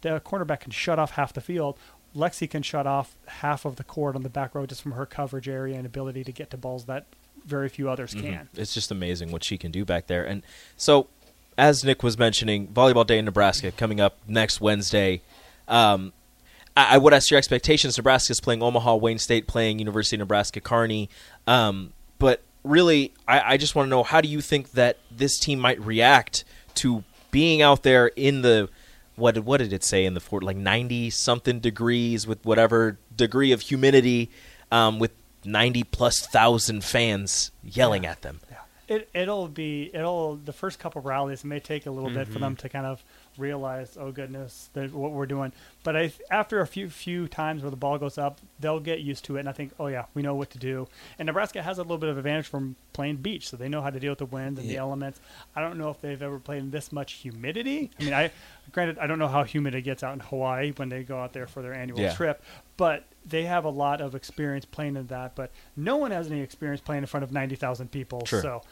the 0.00 0.20
cornerback 0.20 0.60
can 0.60 0.72
shut 0.72 0.98
off 0.98 1.12
half 1.12 1.32
the 1.32 1.40
field. 1.40 1.78
Lexi 2.16 2.48
can 2.48 2.62
shut 2.62 2.86
off 2.86 3.16
half 3.26 3.64
of 3.64 3.76
the 3.76 3.84
court 3.84 4.14
on 4.16 4.22
the 4.22 4.28
back 4.28 4.54
row 4.54 4.66
just 4.66 4.82
from 4.82 4.92
her 4.92 5.06
coverage 5.06 5.48
area 5.48 5.76
and 5.76 5.86
ability 5.86 6.24
to 6.24 6.32
get 6.32 6.50
to 6.50 6.56
balls 6.56 6.84
that 6.84 7.06
very 7.44 7.68
few 7.68 7.90
others 7.90 8.14
can. 8.14 8.48
It's 8.54 8.74
just 8.74 8.90
amazing 8.90 9.30
what 9.30 9.44
she 9.44 9.58
can 9.58 9.70
do 9.70 9.84
back 9.84 10.06
there. 10.06 10.24
And 10.24 10.42
so, 10.76 11.08
as 11.58 11.84
Nick 11.84 12.02
was 12.02 12.18
mentioning, 12.18 12.68
Volleyball 12.68 13.06
Day 13.06 13.18
in 13.18 13.24
Nebraska 13.24 13.70
coming 13.70 14.00
up 14.00 14.18
next 14.26 14.60
Wednesday. 14.60 15.20
Um, 15.68 16.12
I, 16.76 16.94
I 16.94 16.98
would 16.98 17.12
ask 17.12 17.30
your 17.30 17.38
expectations. 17.38 17.96
Nebraska's 17.96 18.40
playing 18.40 18.62
Omaha, 18.62 18.96
Wayne 18.96 19.18
State 19.18 19.46
playing 19.46 19.78
University 19.78 20.16
of 20.16 20.20
Nebraska 20.20 20.60
Kearney. 20.60 21.10
Um, 21.46 21.92
but 22.18 22.42
really, 22.62 23.12
I, 23.28 23.54
I 23.54 23.56
just 23.56 23.74
want 23.74 23.86
to 23.86 23.90
know 23.90 24.02
how 24.02 24.20
do 24.20 24.28
you 24.28 24.40
think 24.40 24.72
that 24.72 24.98
this 25.10 25.38
team 25.38 25.58
might 25.58 25.80
react 25.80 26.44
to 26.76 27.04
being 27.30 27.62
out 27.62 27.82
there 27.82 28.08
in 28.08 28.42
the 28.42 28.68
what 29.16 29.38
what 29.40 29.58
did 29.58 29.72
it 29.72 29.84
say 29.84 30.04
in 30.04 30.14
the 30.14 30.20
fort 30.20 30.42
like 30.42 30.56
ninety 30.56 31.10
something 31.10 31.60
degrees 31.60 32.26
with 32.26 32.44
whatever 32.44 32.98
degree 33.16 33.52
of 33.52 33.60
humidity, 33.60 34.30
um, 34.72 34.98
with 34.98 35.12
ninety 35.44 35.84
plus 35.84 36.26
thousand 36.26 36.84
fans 36.84 37.50
yelling 37.62 38.06
at 38.06 38.22
them. 38.22 38.40
yeah. 38.50 38.56
It 38.86 39.08
it'll 39.14 39.48
be 39.48 39.90
it'll 39.94 40.36
the 40.36 40.52
first 40.52 40.78
couple 40.78 41.00
rallies 41.00 41.42
may 41.44 41.58
take 41.58 41.86
a 41.86 41.90
little 41.90 42.10
bit 42.10 42.28
for 42.28 42.38
them 42.38 42.54
to 42.56 42.68
kind 42.68 42.84
of 42.84 43.02
realize 43.38 43.96
oh 44.00 44.12
goodness 44.12 44.70
that 44.74 44.92
what 44.92 45.12
we're 45.12 45.26
doing. 45.26 45.52
But 45.82 45.96
I 45.96 46.12
after 46.30 46.60
a 46.60 46.66
few 46.66 46.88
few 46.90 47.28
times 47.28 47.62
where 47.62 47.70
the 47.70 47.76
ball 47.76 47.98
goes 47.98 48.16
up 48.18 48.40
they'll 48.60 48.80
get 48.80 49.00
used 49.00 49.24
to 49.26 49.36
it 49.36 49.40
and 49.40 49.48
I 49.48 49.52
think 49.52 49.72
oh 49.78 49.86
yeah 49.88 50.04
we 50.14 50.22
know 50.22 50.34
what 50.34 50.50
to 50.50 50.58
do. 50.58 50.88
And 51.18 51.26
Nebraska 51.26 51.62
has 51.62 51.78
a 51.78 51.82
little 51.82 51.98
bit 51.98 52.08
of 52.10 52.16
advantage 52.18 52.46
from 52.46 52.76
playing 52.92 53.16
beach 53.16 53.48
so 53.48 53.56
they 53.56 53.68
know 53.68 53.82
how 53.82 53.90
to 53.90 53.98
deal 53.98 54.12
with 54.12 54.18
the 54.20 54.26
winds 54.26 54.60
and 54.60 54.68
the 54.68 54.76
elements. 54.76 55.20
I 55.56 55.60
don't 55.60 55.78
know 55.78 55.90
if 55.90 56.00
they've 56.00 56.20
ever 56.22 56.38
played 56.38 56.60
in 56.60 56.70
this 56.70 56.92
much 56.92 57.14
humidity. 57.14 57.90
I 58.00 58.04
mean 58.04 58.14
I 58.14 58.30
granted 58.72 58.98
I 58.98 59.06
don't 59.06 59.18
know 59.18 59.28
how 59.28 59.44
humid 59.44 59.74
it 59.74 59.82
gets 59.82 60.02
out 60.02 60.14
in 60.14 60.20
Hawaii 60.20 60.72
when 60.76 60.88
they 60.88 61.02
go 61.02 61.18
out 61.18 61.32
there 61.32 61.46
for 61.46 61.62
their 61.62 61.74
annual 61.74 61.98
Yeah. 62.00 62.14
trip 62.14 62.42
but 62.76 63.04
they 63.26 63.44
have 63.44 63.64
a 63.64 63.70
lot 63.70 64.00
of 64.00 64.14
experience 64.14 64.64
playing 64.64 64.96
in 64.96 65.06
that 65.06 65.34
but 65.34 65.50
no 65.76 65.96
one 65.96 66.10
has 66.10 66.30
any 66.30 66.40
experience 66.40 66.80
playing 66.80 67.02
in 67.02 67.06
front 67.06 67.22
of 67.24 67.32
90,000 67.32 67.90
people. 67.90 68.24
Sure. 68.26 68.42
so 68.42 68.62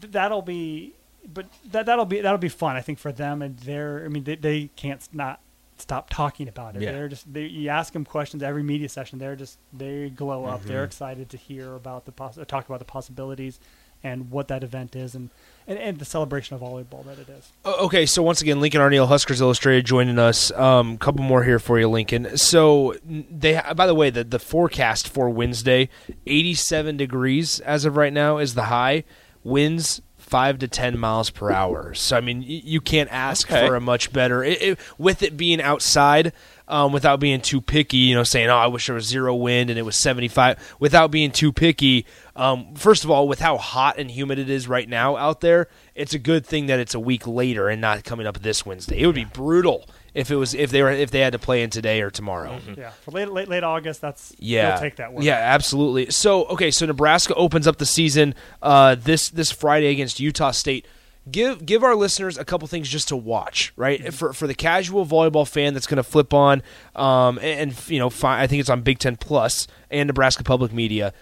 th- 0.00 0.12
that'll 0.12 0.42
be 0.42 0.94
but 1.30 1.46
that 1.70 1.86
that'll 1.86 2.04
be 2.04 2.20
that'll 2.20 2.38
be 2.38 2.48
fun 2.48 2.76
I 2.76 2.80
think 2.80 2.98
for 2.98 3.12
them 3.12 3.42
and 3.42 3.58
they're 3.58 4.02
I 4.04 4.08
mean 4.08 4.24
they, 4.24 4.36
they 4.36 4.70
can't 4.76 5.06
not 5.12 5.40
stop 5.78 6.10
talking 6.10 6.48
about 6.48 6.76
it 6.76 6.82
Yeah. 6.82 6.92
they're 6.92 7.08
just 7.08 7.32
they, 7.32 7.44
you 7.46 7.68
ask 7.68 7.92
them 7.92 8.04
questions 8.04 8.42
every 8.42 8.62
media 8.62 8.88
session 8.88 9.18
they're 9.18 9.36
just 9.36 9.58
they 9.72 10.10
glow 10.10 10.44
up 10.44 10.60
Mm-hmm. 10.60 10.68
they're 10.68 10.84
excited 10.84 11.28
to 11.30 11.36
hear 11.36 11.74
about 11.74 12.04
the 12.04 12.12
poss- 12.12 12.38
talk 12.48 12.66
about 12.66 12.78
the 12.78 12.84
possibilities 12.84 13.58
and 14.04 14.32
what 14.32 14.48
that 14.48 14.64
event 14.64 14.96
is 14.96 15.14
and, 15.14 15.30
and 15.68 15.78
and 15.78 15.98
the 16.00 16.04
celebration 16.04 16.56
of 16.56 16.60
volleyball 16.60 17.04
that 17.06 17.20
it 17.20 17.28
is 17.28 17.52
Okay, 17.64 18.04
so 18.04 18.20
once 18.20 18.42
again, 18.42 18.60
Lincoln 18.60 18.80
Arneal, 18.80 19.06
Huskers 19.06 19.40
Illustrated, 19.40 19.86
joining 19.86 20.18
us. 20.18 20.50
A 20.50 20.60
um, 20.62 20.98
couple 20.98 21.22
more 21.24 21.44
here 21.44 21.60
for 21.60 21.78
you, 21.78 21.88
Lincoln. 21.88 22.36
So 22.36 22.96
they, 23.04 23.60
by 23.76 23.86
the 23.86 23.94
way, 23.94 24.10
the 24.10 24.24
the 24.24 24.40
forecast 24.40 25.08
for 25.08 25.30
Wednesday, 25.30 25.88
eighty-seven 26.26 26.96
degrees 26.96 27.60
as 27.60 27.84
of 27.84 27.96
right 27.96 28.12
now 28.12 28.38
is 28.38 28.54
the 28.54 28.64
high. 28.64 29.04
Winds 29.44 30.02
five 30.32 30.58
to 30.60 30.66
ten 30.66 30.98
miles 30.98 31.28
per 31.28 31.50
hour. 31.52 31.92
So 31.92 32.16
I 32.16 32.22
mean, 32.22 32.42
you 32.46 32.80
can't 32.80 33.12
ask 33.12 33.50
Okay. 33.52 33.66
for 33.66 33.76
a 33.76 33.80
much 33.80 34.12
better. 34.12 34.42
It, 34.42 34.62
it, 34.62 34.78
with 34.96 35.22
it 35.22 35.36
being 35.36 35.60
outside, 35.60 36.32
um, 36.68 36.90
without 36.90 37.20
being 37.20 37.42
too 37.42 37.60
picky. 37.60 37.98
You 37.98 38.14
know, 38.14 38.24
saying, 38.24 38.48
"Oh, 38.48 38.56
I 38.56 38.66
wish 38.66 38.86
there 38.86 38.94
was 38.94 39.04
zero 39.06 39.34
wind 39.34 39.68
and 39.68 39.78
it 39.78 39.82
was 39.82 39.96
75," 39.96 40.76
without 40.80 41.10
being 41.10 41.30
too 41.32 41.52
picky. 41.52 42.06
Um, 42.34 42.74
first 42.74 43.04
of 43.04 43.10
all, 43.10 43.28
with 43.28 43.40
how 43.40 43.58
hot 43.58 43.98
and 43.98 44.10
humid 44.10 44.38
it 44.38 44.48
is 44.48 44.66
right 44.66 44.88
now 44.88 45.16
out 45.18 45.42
there, 45.42 45.68
it's 45.94 46.14
a 46.14 46.18
good 46.18 46.46
thing 46.46 46.64
that 46.66 46.80
it's 46.80 46.94
a 46.94 47.00
week 47.00 47.26
later 47.26 47.68
and 47.68 47.80
not 47.82 48.02
coming 48.04 48.26
up 48.26 48.38
this 48.40 48.64
Wednesday. 48.64 49.00
It 49.00 49.06
would 49.06 49.14
be 49.14 49.26
brutal 49.26 49.86
if 50.14 50.30
it 50.30 50.36
was 50.36 50.54
if 50.54 50.70
they 50.70 50.82
were 50.82 50.90
if 50.90 51.10
they 51.10 51.20
had 51.20 51.32
to 51.32 51.38
play 51.38 51.62
in 51.62 51.70
today 51.70 52.00
or 52.02 52.10
tomorrow. 52.10 52.58
Yeah, 52.76 52.90
for 52.90 53.10
late 53.12 53.28
late 53.30 53.48
late 53.48 53.64
August, 53.64 54.00
that's 54.00 54.34
Yeah, 54.38 54.76
take 54.78 54.96
that 54.96 55.12
one. 55.12 55.22
Yeah, 55.22 55.36
absolutely. 55.36 56.10
So 56.10 56.44
okay, 56.46 56.70
so 56.70 56.86
Nebraska 56.86 57.34
opens 57.34 57.66
up 57.66 57.78
the 57.78 57.86
season 57.86 58.34
uh, 58.60 58.94
this 58.94 59.30
this 59.30 59.50
Friday 59.50 59.88
against 59.88 60.20
Utah 60.20 60.50
State. 60.50 60.86
Give 61.30 61.64
give 61.64 61.84
our 61.84 61.94
listeners 61.94 62.36
a 62.36 62.44
couple 62.44 62.66
things 62.66 62.88
just 62.88 63.08
to 63.08 63.16
watch, 63.16 63.72
right? 63.76 64.00
Mm-hmm. 64.00 64.10
For 64.10 64.32
for 64.32 64.46
the 64.46 64.54
casual 64.54 65.06
volleyball 65.06 65.48
fan 65.48 65.72
that's 65.72 65.86
going 65.86 65.98
to 65.98 66.02
flip 66.02 66.34
on, 66.34 66.62
um, 66.96 67.38
and, 67.38 67.70
and 67.70 67.88
you 67.88 67.98
know, 68.00 68.10
fi- 68.10 68.42
I 68.42 68.46
think 68.48 68.60
it's 68.60 68.70
on 68.70 68.82
Big 68.82 68.98
Ten 68.98 69.16
Plus 69.16 69.68
and 69.90 70.08
Nebraska 70.08 70.42
Public 70.42 70.72
Media. 70.72 71.14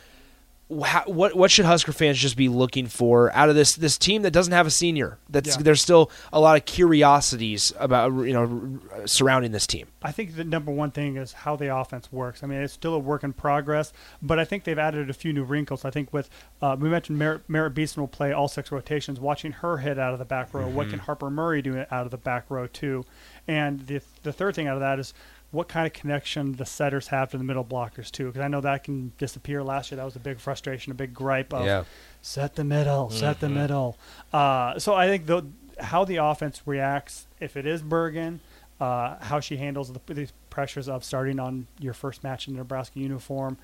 Wha- 0.71 1.03
What 1.07 1.35
what 1.35 1.51
should 1.51 1.65
Husker 1.65 1.93
fans 1.93 2.17
just 2.17 2.37
be 2.37 2.49
looking 2.49 2.87
for 2.87 3.33
out 3.35 3.49
of 3.49 3.57
this 3.57 3.75
this 3.75 3.99
team 3.99 4.23
that 4.23 4.31
doesn't 4.31 4.53
have 4.53 4.67
a 4.69 4.71
senior? 4.71 5.19
That's 5.29 5.57
Yeah. 5.57 5.63
there's 5.63 5.83
still 5.83 6.11
a 6.33 6.39
lot 6.39 6.57
of 6.57 6.65
curiosities 6.65 7.73
about 7.79 8.13
you 8.25 8.33
know 8.33 8.79
surrounding 9.07 9.51
this 9.53 9.67
team. 9.67 9.89
I 10.03 10.13
think 10.13 10.37
the 10.37 10.45
number 10.45 10.71
one 10.71 10.93
thing 10.93 11.17
is 11.17 11.33
how 11.33 11.57
the 11.57 11.75
offense 11.77 12.13
works. 12.13 12.43
I 12.43 12.47
mean, 12.47 12.61
it's 12.61 12.73
still 12.73 12.95
a 12.95 12.99
work 13.01 13.25
in 13.25 13.33
progress, 13.33 13.93
but 14.23 14.39
I 14.39 14.45
think 14.45 14.63
they've 14.65 14.79
added 14.79 15.11
a 15.11 15.13
few 15.13 15.33
new 15.33 15.43
wrinkles. 15.45 15.85
I 15.85 15.91
think 15.91 16.13
with 16.13 16.31
uh, 16.63 16.77
we 16.79 16.89
mentioned 16.89 17.19
Merritt, 17.19 17.43
Merritt 17.49 17.75
Beason 17.75 18.01
will 18.01 18.09
play 18.09 18.33
all 18.33 18.47
six 18.49 18.71
rotations. 18.71 19.19
Watching 19.19 19.53
her 19.53 19.79
hit 19.79 19.99
out 19.99 20.13
of 20.13 20.19
the 20.21 20.25
back 20.25 20.55
row, 20.55 20.69
what 20.69 20.89
can 20.89 21.01
Harper 21.01 21.31
Murray 21.31 21.63
do 21.63 21.79
out 21.91 22.05
of 22.05 22.11
the 22.13 22.17
back 22.19 22.45
row 22.49 22.69
too? 22.69 23.05
And 23.49 23.87
the 23.89 24.01
the 24.23 24.33
third 24.33 24.55
thing 24.55 24.69
out 24.69 24.75
of 24.75 24.81
that 24.81 25.01
is 25.01 25.13
what 25.51 25.69
kind 25.69 25.87
of 25.87 25.93
connection 25.93 26.53
the 26.53 26.65
setters 26.65 27.09
have 27.09 27.31
to 27.31 27.39
the 27.39 27.45
middle 27.45 27.65
blockers 27.65 28.11
too, 28.11 28.27
because 28.27 28.41
I 28.41 28.49
know 28.49 28.61
that 28.61 28.85
can 28.85 29.13
disappear. 29.19 29.63
Last 29.65 29.91
year, 29.91 29.97
that 29.97 30.05
was 30.05 30.15
a 30.17 30.21
big 30.21 30.39
frustration, 30.39 30.93
a 30.93 30.95
big 30.95 31.13
gripe 31.13 31.53
of 31.53 31.67
Yeah. 31.67 31.85
set 32.23 32.55
the 32.55 32.65
middle, 32.65 33.11
set 33.11 33.41
the 33.41 33.49
middle. 33.49 33.99
Uh, 34.33 34.79
so 34.79 34.95
I 34.95 35.07
think 35.09 35.27
the, 35.27 35.47
how 35.81 36.05
the 36.05 36.17
offense 36.17 36.63
reacts, 36.67 37.27
if 37.41 37.57
it 37.57 37.67
is 37.67 37.83
Bergen, 37.83 38.41
uh, 38.81 39.17
how 39.21 39.41
she 39.41 39.57
handles 39.57 39.93
the, 39.93 40.15
the 40.15 40.29
pressures 40.51 40.89
of 40.89 41.05
starting 41.05 41.41
on 41.41 41.67
your 41.79 41.95
first 41.95 42.23
match 42.23 42.47
in 42.47 42.55
the 42.55 42.59
Nebraska 42.59 42.99
uniform. 43.01 43.59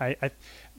I, 0.00 0.16
I, 0.22 0.30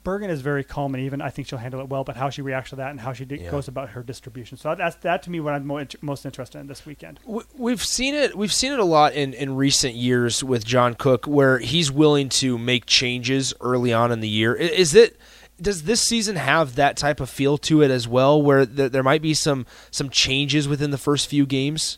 Bergen 0.04 0.30
is 0.30 0.42
very 0.42 0.64
calm, 0.64 0.94
and 0.96 1.04
even 1.04 1.22
I 1.22 1.30
think 1.30 1.48
she'll 1.48 1.60
handle 1.60 1.80
it 1.82 1.90
well. 1.90 2.04
But 2.04 2.16
how 2.16 2.30
she 2.30 2.42
reacts 2.42 2.70
to 2.72 2.78
that 2.78 2.92
and 2.92 3.00
how 3.00 3.14
she 3.14 3.26
Yeah. 3.30 3.50
goes 3.52 3.68
about 3.68 3.90
her 3.90 4.04
distribution. 4.04 4.58
So 4.58 4.74
that's 4.76 4.96
that 4.98 5.24
to 5.24 5.30
me 5.30 5.40
what 5.40 5.54
I'm 5.54 5.66
mo- 5.68 5.86
most 6.02 6.26
interested 6.26 6.60
in 6.60 6.68
this 6.68 6.86
weekend. 6.86 7.20
We've 7.58 7.84
seen 7.84 8.16
it. 8.16 8.38
We've 8.38 8.54
seen 8.54 8.72
it 8.72 8.80
a 8.80 8.86
lot 8.86 9.14
in, 9.14 9.34
in 9.34 9.56
recent 9.56 9.96
years 9.96 10.44
with 10.44 10.66
John 10.66 10.94
Cook, 10.96 11.26
where 11.28 11.60
he's 11.60 11.92
willing 11.92 12.30
to 12.30 12.58
make 12.58 12.86
changes 12.86 13.54
early 13.62 13.92
on 13.94 14.12
in 14.12 14.20
the 14.20 14.30
year. 14.30 14.54
Is 14.56 14.96
it? 14.96 15.18
Does 15.62 15.84
this 15.84 16.00
season 16.02 16.38
have 16.38 16.76
that 16.76 16.96
type 16.96 17.20
of 17.20 17.30
feel 17.30 17.58
to 17.58 17.82
it 17.82 17.92
as 17.92 18.08
well, 18.08 18.42
where 18.42 18.66
th- 18.66 18.94
there 18.94 19.04
might 19.04 19.22
be 19.22 19.34
some 19.34 19.66
some 19.92 20.10
changes 20.10 20.68
within 20.70 20.92
the 20.92 20.98
first 20.98 21.28
few 21.28 21.46
games 21.46 21.98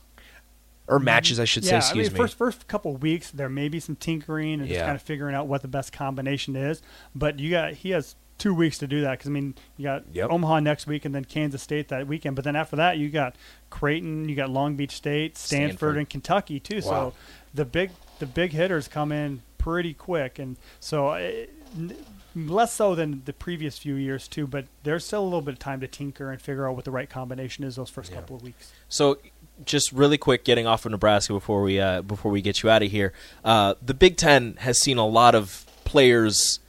or 0.88 1.00
matches, 1.00 1.40
I 1.40 1.46
should 1.46 1.64
say. 1.64 1.72
yeah, 1.72 1.78
Excuse 1.78 2.08
I 2.08 2.10
mean, 2.10 2.14
me. 2.14 2.20
first 2.20 2.38
first 2.38 2.68
couple 2.68 2.96
weeks 2.98 3.32
there 3.32 3.50
may 3.50 3.70
be 3.70 3.80
some 3.80 3.96
tinkering 3.96 4.60
and 4.60 4.68
just 4.68 4.80
kind 4.82 4.96
of 4.96 5.02
figuring 5.02 5.36
out 5.36 5.48
what 5.48 5.62
the 5.62 5.68
best 5.68 5.94
combination 5.94 6.56
is. 6.56 6.82
But 7.16 7.40
you 7.40 7.50
got 7.52 7.74
he 7.74 7.92
has 7.92 8.16
two 8.38 8.54
weeks 8.56 8.80
to 8.80 8.88
do 8.88 9.02
that 9.02 9.12
because 9.12 9.28
I 9.28 9.32
mean 9.32 9.54
you 9.78 9.84
got 9.84 10.04
Yep. 10.12 10.32
Omaha 10.32 10.60
next 10.62 10.88
week 10.88 11.06
and 11.06 11.14
then 11.14 11.24
Kansas 11.26 11.62
State 11.62 11.90
that 11.90 12.08
weekend. 12.08 12.36
But 12.36 12.44
then 12.44 12.56
after 12.56 12.76
that 12.78 12.98
you 12.98 13.10
got 13.10 13.36
Creighton, 13.70 14.28
you 14.28 14.36
got 14.36 14.50
Long 14.50 14.76
Beach 14.76 14.96
State, 14.96 15.38
Stanford, 15.38 15.70
Stanford. 15.78 15.98
and 15.98 16.10
Kentucky 16.10 16.60
too. 16.60 16.78
Wow. 16.78 16.82
So 16.82 17.14
the 17.54 17.66
big 17.66 17.92
the 18.20 18.26
big 18.26 18.52
hitters 18.52 18.88
come 18.88 19.12
in 19.12 19.42
pretty 19.58 19.94
quick, 19.94 20.40
and 20.40 20.58
so. 20.80 21.10
uh, 21.10 21.32
n- 21.78 21.96
Less 22.34 22.72
so 22.74 22.96
than 22.96 23.24
the 23.26 23.34
previous 23.34 23.78
few 23.78 23.96
years 23.96 24.26
too, 24.26 24.48
but 24.48 24.64
there's 24.84 25.04
still 25.06 25.22
a 25.22 25.26
little 25.26 25.42
bit 25.42 25.52
of 25.52 25.60
time 25.60 25.82
to 25.82 25.88
tinker 25.90 26.32
and 26.32 26.42
figure 26.42 26.66
out 26.66 26.78
what 26.78 26.86
the 26.86 26.92
right 26.92 27.10
combination 27.10 27.66
is 27.66 27.76
those 27.76 27.90
first 27.90 28.14
couple 28.14 28.38
of 28.38 28.42
weeks. 28.42 28.72
So, 28.88 29.18
just 29.65 29.91
really 29.91 30.18
quick, 30.18 30.44
getting 30.44 30.68
off 30.68 30.86
of 30.86 30.91
Nebraska 30.91 31.34
before 31.34 31.62
we 31.62 31.80
uh, 31.80 32.01
before 32.01 32.32
we 32.32 32.41
get 32.41 32.63
you 32.63 32.70
out 32.70 32.84
of 32.84 32.91
here. 32.91 33.13
Uh, 33.44 33.75
the 33.82 33.94
Big 33.94 34.18
Ten 34.18 34.56
has 34.60 34.80
seen 34.80 34.98
a 34.98 35.08
lot 35.08 35.36
of 35.36 35.65
players 35.86 36.60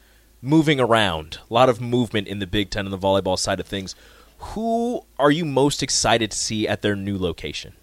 moving 0.40 0.80
around, 0.80 1.38
a 1.50 1.54
lot 1.54 1.68
of 1.68 1.80
movement 1.80 2.28
in 2.28 2.38
the 2.38 2.46
Big 2.46 2.70
Ten 2.70 2.84
on 2.84 2.90
the 2.90 2.98
volleyball 2.98 3.38
side 3.38 3.60
of 3.60 3.66
things. 3.66 3.94
Who 4.38 5.04
are 5.18 5.30
you 5.30 5.44
most 5.44 5.82
excited 5.82 6.32
to 6.32 6.36
see 6.36 6.66
at 6.66 6.82
their 6.82 6.96
new 6.96 7.16
location? 7.16 7.74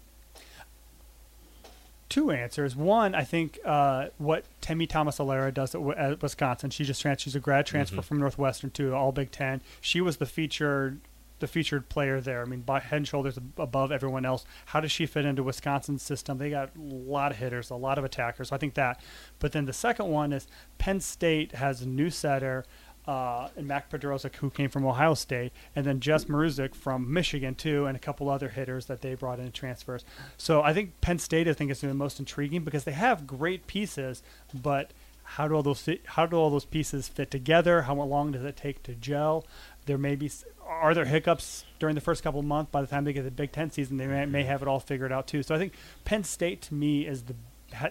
two 2.10 2.30
answers. 2.30 2.76
One, 2.76 3.14
I 3.14 3.24
think 3.24 3.58
uh, 3.64 4.08
what 4.18 4.44
Temi 4.60 4.86
Thomas-Ailara 4.86 5.54
does 5.54 5.74
at, 5.74 5.80
at 5.96 6.20
Wisconsin. 6.20 6.68
She 6.68 6.84
just 6.84 7.00
trans- 7.00 7.22
she's 7.22 7.36
a 7.36 7.40
grad 7.40 7.64
transfer 7.64 8.02
from 8.02 8.18
Northwestern 8.18 8.70
to 8.72 8.94
All 8.94 9.12
Big 9.12 9.30
Ten. 9.30 9.62
She 9.80 10.02
was 10.02 10.18
the 10.18 10.26
featured 10.26 11.00
the 11.40 11.46
featured 11.46 11.88
player 11.88 12.20
there. 12.20 12.42
I 12.42 12.44
mean, 12.44 12.60
by 12.60 12.80
head 12.80 12.98
and 12.98 13.08
shoulders 13.08 13.38
above 13.56 13.90
everyone 13.90 14.24
else. 14.24 14.44
How 14.66 14.80
does 14.80 14.92
she 14.92 15.06
fit 15.06 15.24
into 15.24 15.42
Wisconsin's 15.42 16.02
system? 16.02 16.38
They 16.38 16.50
got 16.50 16.70
a 16.76 16.80
lot 16.80 17.32
of 17.32 17.38
hitters, 17.38 17.70
a 17.70 17.76
lot 17.76 17.98
of 17.98 18.04
attackers. 18.04 18.48
So 18.48 18.56
I 18.56 18.58
think 18.58 18.74
that. 18.74 19.00
But 19.38 19.52
then 19.52 19.64
the 19.64 19.72
second 19.72 20.06
one 20.06 20.32
is 20.32 20.46
Penn 20.78 21.00
State 21.00 21.52
has 21.52 21.82
a 21.82 21.88
new 21.88 22.10
setter. 22.10 22.64
Uh, 23.06 23.48
and 23.56 23.66
Mac 23.66 23.90
Podraza, 23.90 24.32
who 24.36 24.50
came 24.50 24.68
from 24.68 24.84
Ohio 24.84 25.14
State, 25.14 25.52
and 25.74 25.86
then 25.86 26.00
Jess 26.00 26.26
Mruzik 26.26 26.74
from 26.74 27.12
Michigan 27.12 27.54
too, 27.54 27.86
and 27.86 27.96
a 27.96 27.98
couple 27.98 28.28
other 28.28 28.50
hitters 28.50 28.86
that 28.86 29.00
they 29.00 29.14
brought 29.14 29.40
in 29.40 29.50
transfers. 29.52 30.04
So 30.36 30.62
I 30.62 30.74
think 30.74 31.00
Penn 31.00 31.18
State, 31.18 31.48
I 31.48 31.54
think, 31.54 31.70
is 31.70 31.80
the 31.80 31.94
most 31.94 32.20
intriguing 32.20 32.62
because 32.62 32.84
they 32.84 32.92
have 32.92 33.26
great 33.26 33.66
pieces, 33.66 34.22
but 34.54 34.92
how 35.22 35.46
do 35.46 35.54
all 35.54 35.62
those 35.62 35.88
how 36.06 36.26
do 36.26 36.36
all 36.36 36.50
those 36.50 36.64
pieces 36.64 37.06
fit 37.08 37.30
together? 37.30 37.82
How 37.82 37.94
long 37.94 38.32
does 38.32 38.44
it 38.44 38.56
take 38.56 38.82
to 38.82 38.94
gel? 38.94 39.46
There 39.86 39.98
may 39.98 40.14
be 40.14 40.30
are 40.66 40.94
there 40.94 41.04
hiccups 41.04 41.64
during 41.78 41.94
the 41.94 42.00
first 42.00 42.22
couple 42.22 42.40
of 42.40 42.46
months. 42.46 42.70
By 42.70 42.80
the 42.80 42.86
time 42.86 43.04
they 43.04 43.12
get 43.12 43.24
the 43.24 43.30
Big 43.30 43.52
Ten 43.52 43.70
season, 43.70 43.96
they 43.96 44.06
may, 44.06 44.24
may 44.26 44.44
have 44.44 44.62
it 44.62 44.68
all 44.68 44.80
figured 44.80 45.12
out 45.12 45.26
too. 45.26 45.42
So 45.42 45.54
I 45.54 45.58
think 45.58 45.74
Penn 46.04 46.24
State 46.24 46.62
to 46.62 46.74
me 46.74 47.06
is 47.06 47.24
the 47.24 47.34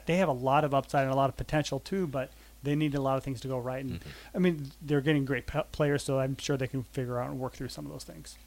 they 0.05 0.17
have 0.17 0.29
a 0.29 0.33
lot 0.33 0.63
of 0.63 0.73
upside 0.73 1.03
and 1.03 1.11
a 1.11 1.15
lot 1.15 1.29
of 1.29 1.37
potential 1.37 1.79
too, 1.79 2.07
but 2.07 2.31
they 2.63 2.75
need 2.75 2.95
a 2.95 3.01
lot 3.01 3.17
of 3.17 3.23
things 3.23 3.39
to 3.41 3.47
go 3.47 3.57
right. 3.57 3.83
And 3.83 3.99
I 4.35 4.39
mean, 4.39 4.71
they're 4.81 5.01
getting 5.01 5.25
great 5.25 5.47
pe- 5.47 5.63
players, 5.71 6.03
so 6.03 6.19
I'm 6.19 6.37
sure 6.37 6.57
they 6.57 6.67
can 6.67 6.83
figure 6.83 7.19
out 7.19 7.29
and 7.29 7.39
work 7.39 7.53
through 7.53 7.69
some 7.69 7.85
of 7.85 7.91
those 7.91 8.03
things. 8.03 8.37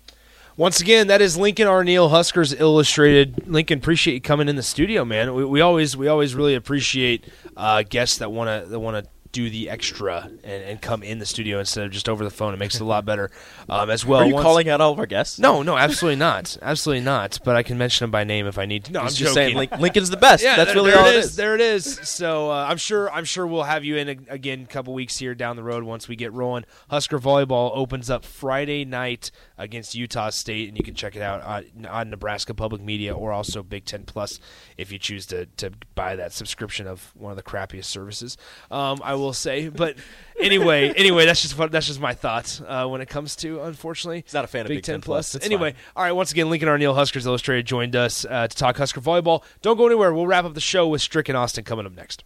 Once 0.57 0.81
again, 0.81 1.07
that 1.07 1.23
is 1.23 1.39
Lincoln 1.39 1.67
Arneal, 1.67 2.11
Huskers 2.11 2.53
Illustrated. 2.53 3.49
Lincoln, 3.49 3.79
appreciate 3.79 4.15
you 4.15 4.21
coming 4.21 4.49
in 4.49 4.57
the 4.57 4.63
studio, 4.63 5.03
man. 5.05 5.35
We, 5.35 5.47
we 5.47 5.61
always 5.63 5.97
we 5.97 6.09
always 6.09 6.35
really 6.35 6.55
appreciate 6.55 7.25
uh, 7.57 7.83
guests 7.89 8.19
that 8.19 8.31
want 8.31 8.65
to 8.65 8.69
that 8.69 8.79
want 8.79 9.03
to 9.03 9.11
do 9.33 9.49
the 9.49 9.71
extra 9.71 10.31
and, 10.45 10.63
and 10.63 10.83
come 10.83 11.03
in 11.03 11.19
the 11.19 11.25
studio 11.27 11.59
instead 11.59 11.85
of 11.87 11.91
just 11.91 12.07
over 12.09 12.23
the 12.23 12.31
phone. 12.31 12.53
It 12.53 12.59
makes 12.59 12.75
it 12.75 12.83
a 12.83 12.85
lot 12.85 13.05
better 13.07 13.31
um, 13.69 13.89
as 13.91 14.05
well. 14.05 14.21
are 14.21 14.27
you 14.27 14.35
Once- 14.35 14.45
calling 14.45 14.69
out 14.69 14.81
all 14.83 14.93
of 14.93 14.99
our 14.99 15.07
guests? 15.07 15.39
No, 15.39 15.63
no, 15.63 15.77
absolutely 15.77 16.17
not, 16.19 16.57
absolutely 16.61 17.03
not. 17.05 17.39
But 17.43 17.57
I 17.57 17.63
can 17.63 17.79
mention 17.79 18.05
them 18.05 18.11
by 18.11 18.25
name 18.25 18.47
if 18.47 18.59
I 18.59 18.67
need 18.67 18.85
to. 18.85 18.93
No, 18.93 19.01
I'm 19.01 19.07
Just 19.07 19.19
joking. 19.19 19.35
saying, 19.35 19.57
Link- 19.57 19.79
Lincoln's 19.79 20.11
the 20.11 20.17
best. 20.19 20.43
Yeah, 20.53 20.57
That's 20.57 20.69
there, 20.69 20.77
really 20.77 20.91
there 20.91 21.01
all 21.01 21.07
it 21.07 21.15
it 21.15 21.19
is. 21.19 21.25
is. 21.27 21.37
There 21.37 21.55
it 21.55 21.61
is. 21.61 21.85
So 22.03 22.51
uh, 22.51 22.67
I'm 22.69 22.77
sure 22.77 23.11
I'm 23.11 23.25
sure 23.25 23.47
we'll 23.47 23.63
have 23.63 23.85
you 23.85 23.97
in 23.97 24.09
a, 24.09 24.17
again 24.33 24.63
a 24.63 24.67
couple 24.67 24.93
weeks 24.93 25.17
here 25.19 25.35
down 25.35 25.57
the 25.57 25.63
road 25.63 25.83
once 25.85 26.09
we 26.09 26.17
get 26.17 26.33
rolling. 26.33 26.65
Husker 26.91 27.19
volleyball 27.19 27.71
opens 27.75 28.11
up 28.11 28.25
Friday 28.25 28.85
night 28.85 29.31
against 29.57 29.95
Utah 29.95 30.31
State, 30.31 30.69
and 30.69 30.77
you 30.77 30.83
can 30.85 30.95
check 30.95 31.15
it 31.17 31.23
out 31.23 31.43
on, 31.43 31.87
on 31.87 32.11
Nebraska 32.11 32.53
Public 32.55 32.83
Media 32.83 33.15
or 33.15 33.33
also 33.33 33.63
Big 33.63 33.85
Ten 33.85 34.03
Plus 34.05 34.41
if 34.77 34.91
you 34.93 34.99
choose 34.99 35.25
to 35.27 35.47
to 35.57 35.71
buy 35.95 36.17
that 36.17 36.33
subscription 36.33 36.87
of 36.87 37.13
one 37.15 37.31
of 37.31 37.37
the 37.37 37.43
crappiest 37.43 37.85
services. 37.85 38.37
Um, 38.71 39.01
I 39.05 39.15
will 39.15 39.22
say, 39.33 39.69
but 39.69 39.95
anyway, 40.41 40.89
anyway, 40.97 41.25
that's 41.27 41.43
just 41.43 41.57
what, 41.57 41.71
that's 41.71 41.87
just 41.87 42.01
my 42.01 42.15
thoughts 42.15 42.61
uh, 42.67 42.87
when 42.89 43.01
it 43.01 43.09
comes 43.09 43.37
to 43.37 43.61
unfortunately. 43.63 44.23
He's 44.27 44.35
not 44.35 44.45
a 44.45 44.49
fan 44.49 44.63
of 44.63 44.69
Big 44.69 44.83
Ten 44.83 45.01
Plus. 45.01 45.37
It's 45.37 45.47
Anyway, 45.47 45.73
fine. 45.75 45.81
all 45.95 46.03
right. 46.03 46.11
Once 46.13 46.33
again, 46.33 46.51
Lincoln 46.51 46.69
Arneal, 46.69 46.97
Huskers 46.97 47.25
Illustrated, 47.27 47.65
joined 47.67 47.95
us 47.95 48.25
uh, 48.25 48.49
to 48.49 48.57
talk 48.57 48.77
Husker 48.79 49.01
volleyball. 49.01 49.45
Don't 49.61 49.77
go 49.77 49.87
anywhere. 49.87 50.13
We'll 50.13 50.27
wrap 50.27 50.45
up 50.45 50.55
the 50.55 50.61
show 50.61 50.89
with 50.89 51.01
Strick 51.03 51.29
and 51.29 51.39
Austin 51.39 51.63
coming 51.63 51.87
up 51.87 51.95
next. 51.95 52.25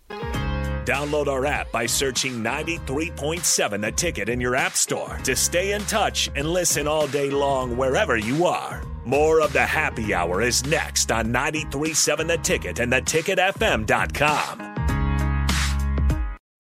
Download 0.87 1.27
our 1.27 1.45
app 1.47 1.73
by 1.73 1.85
searching 1.87 2.35
93.7 2.45 3.81
The 3.81 3.91
Ticket 3.91 4.29
in 4.29 4.41
your 4.41 4.55
app 4.55 4.77
store 4.77 5.19
to 5.25 5.35
stay 5.35 5.73
in 5.73 5.81
touch 5.83 6.31
and 6.37 6.49
listen 6.49 6.87
all 6.87 7.09
day 7.09 7.29
long 7.29 7.77
wherever 7.77 8.17
you 8.17 8.47
are. 8.47 8.85
More 9.05 9.41
of 9.41 9.53
the 9.53 9.67
happy 9.67 10.15
hour 10.15 10.43
is 10.43 10.65
next 10.65 11.11
on 11.11 11.27
93.7 11.33 12.29
The 12.29 12.39
Ticket 12.39 12.79
and 12.79 12.93
theticketfm.com. 12.93 14.86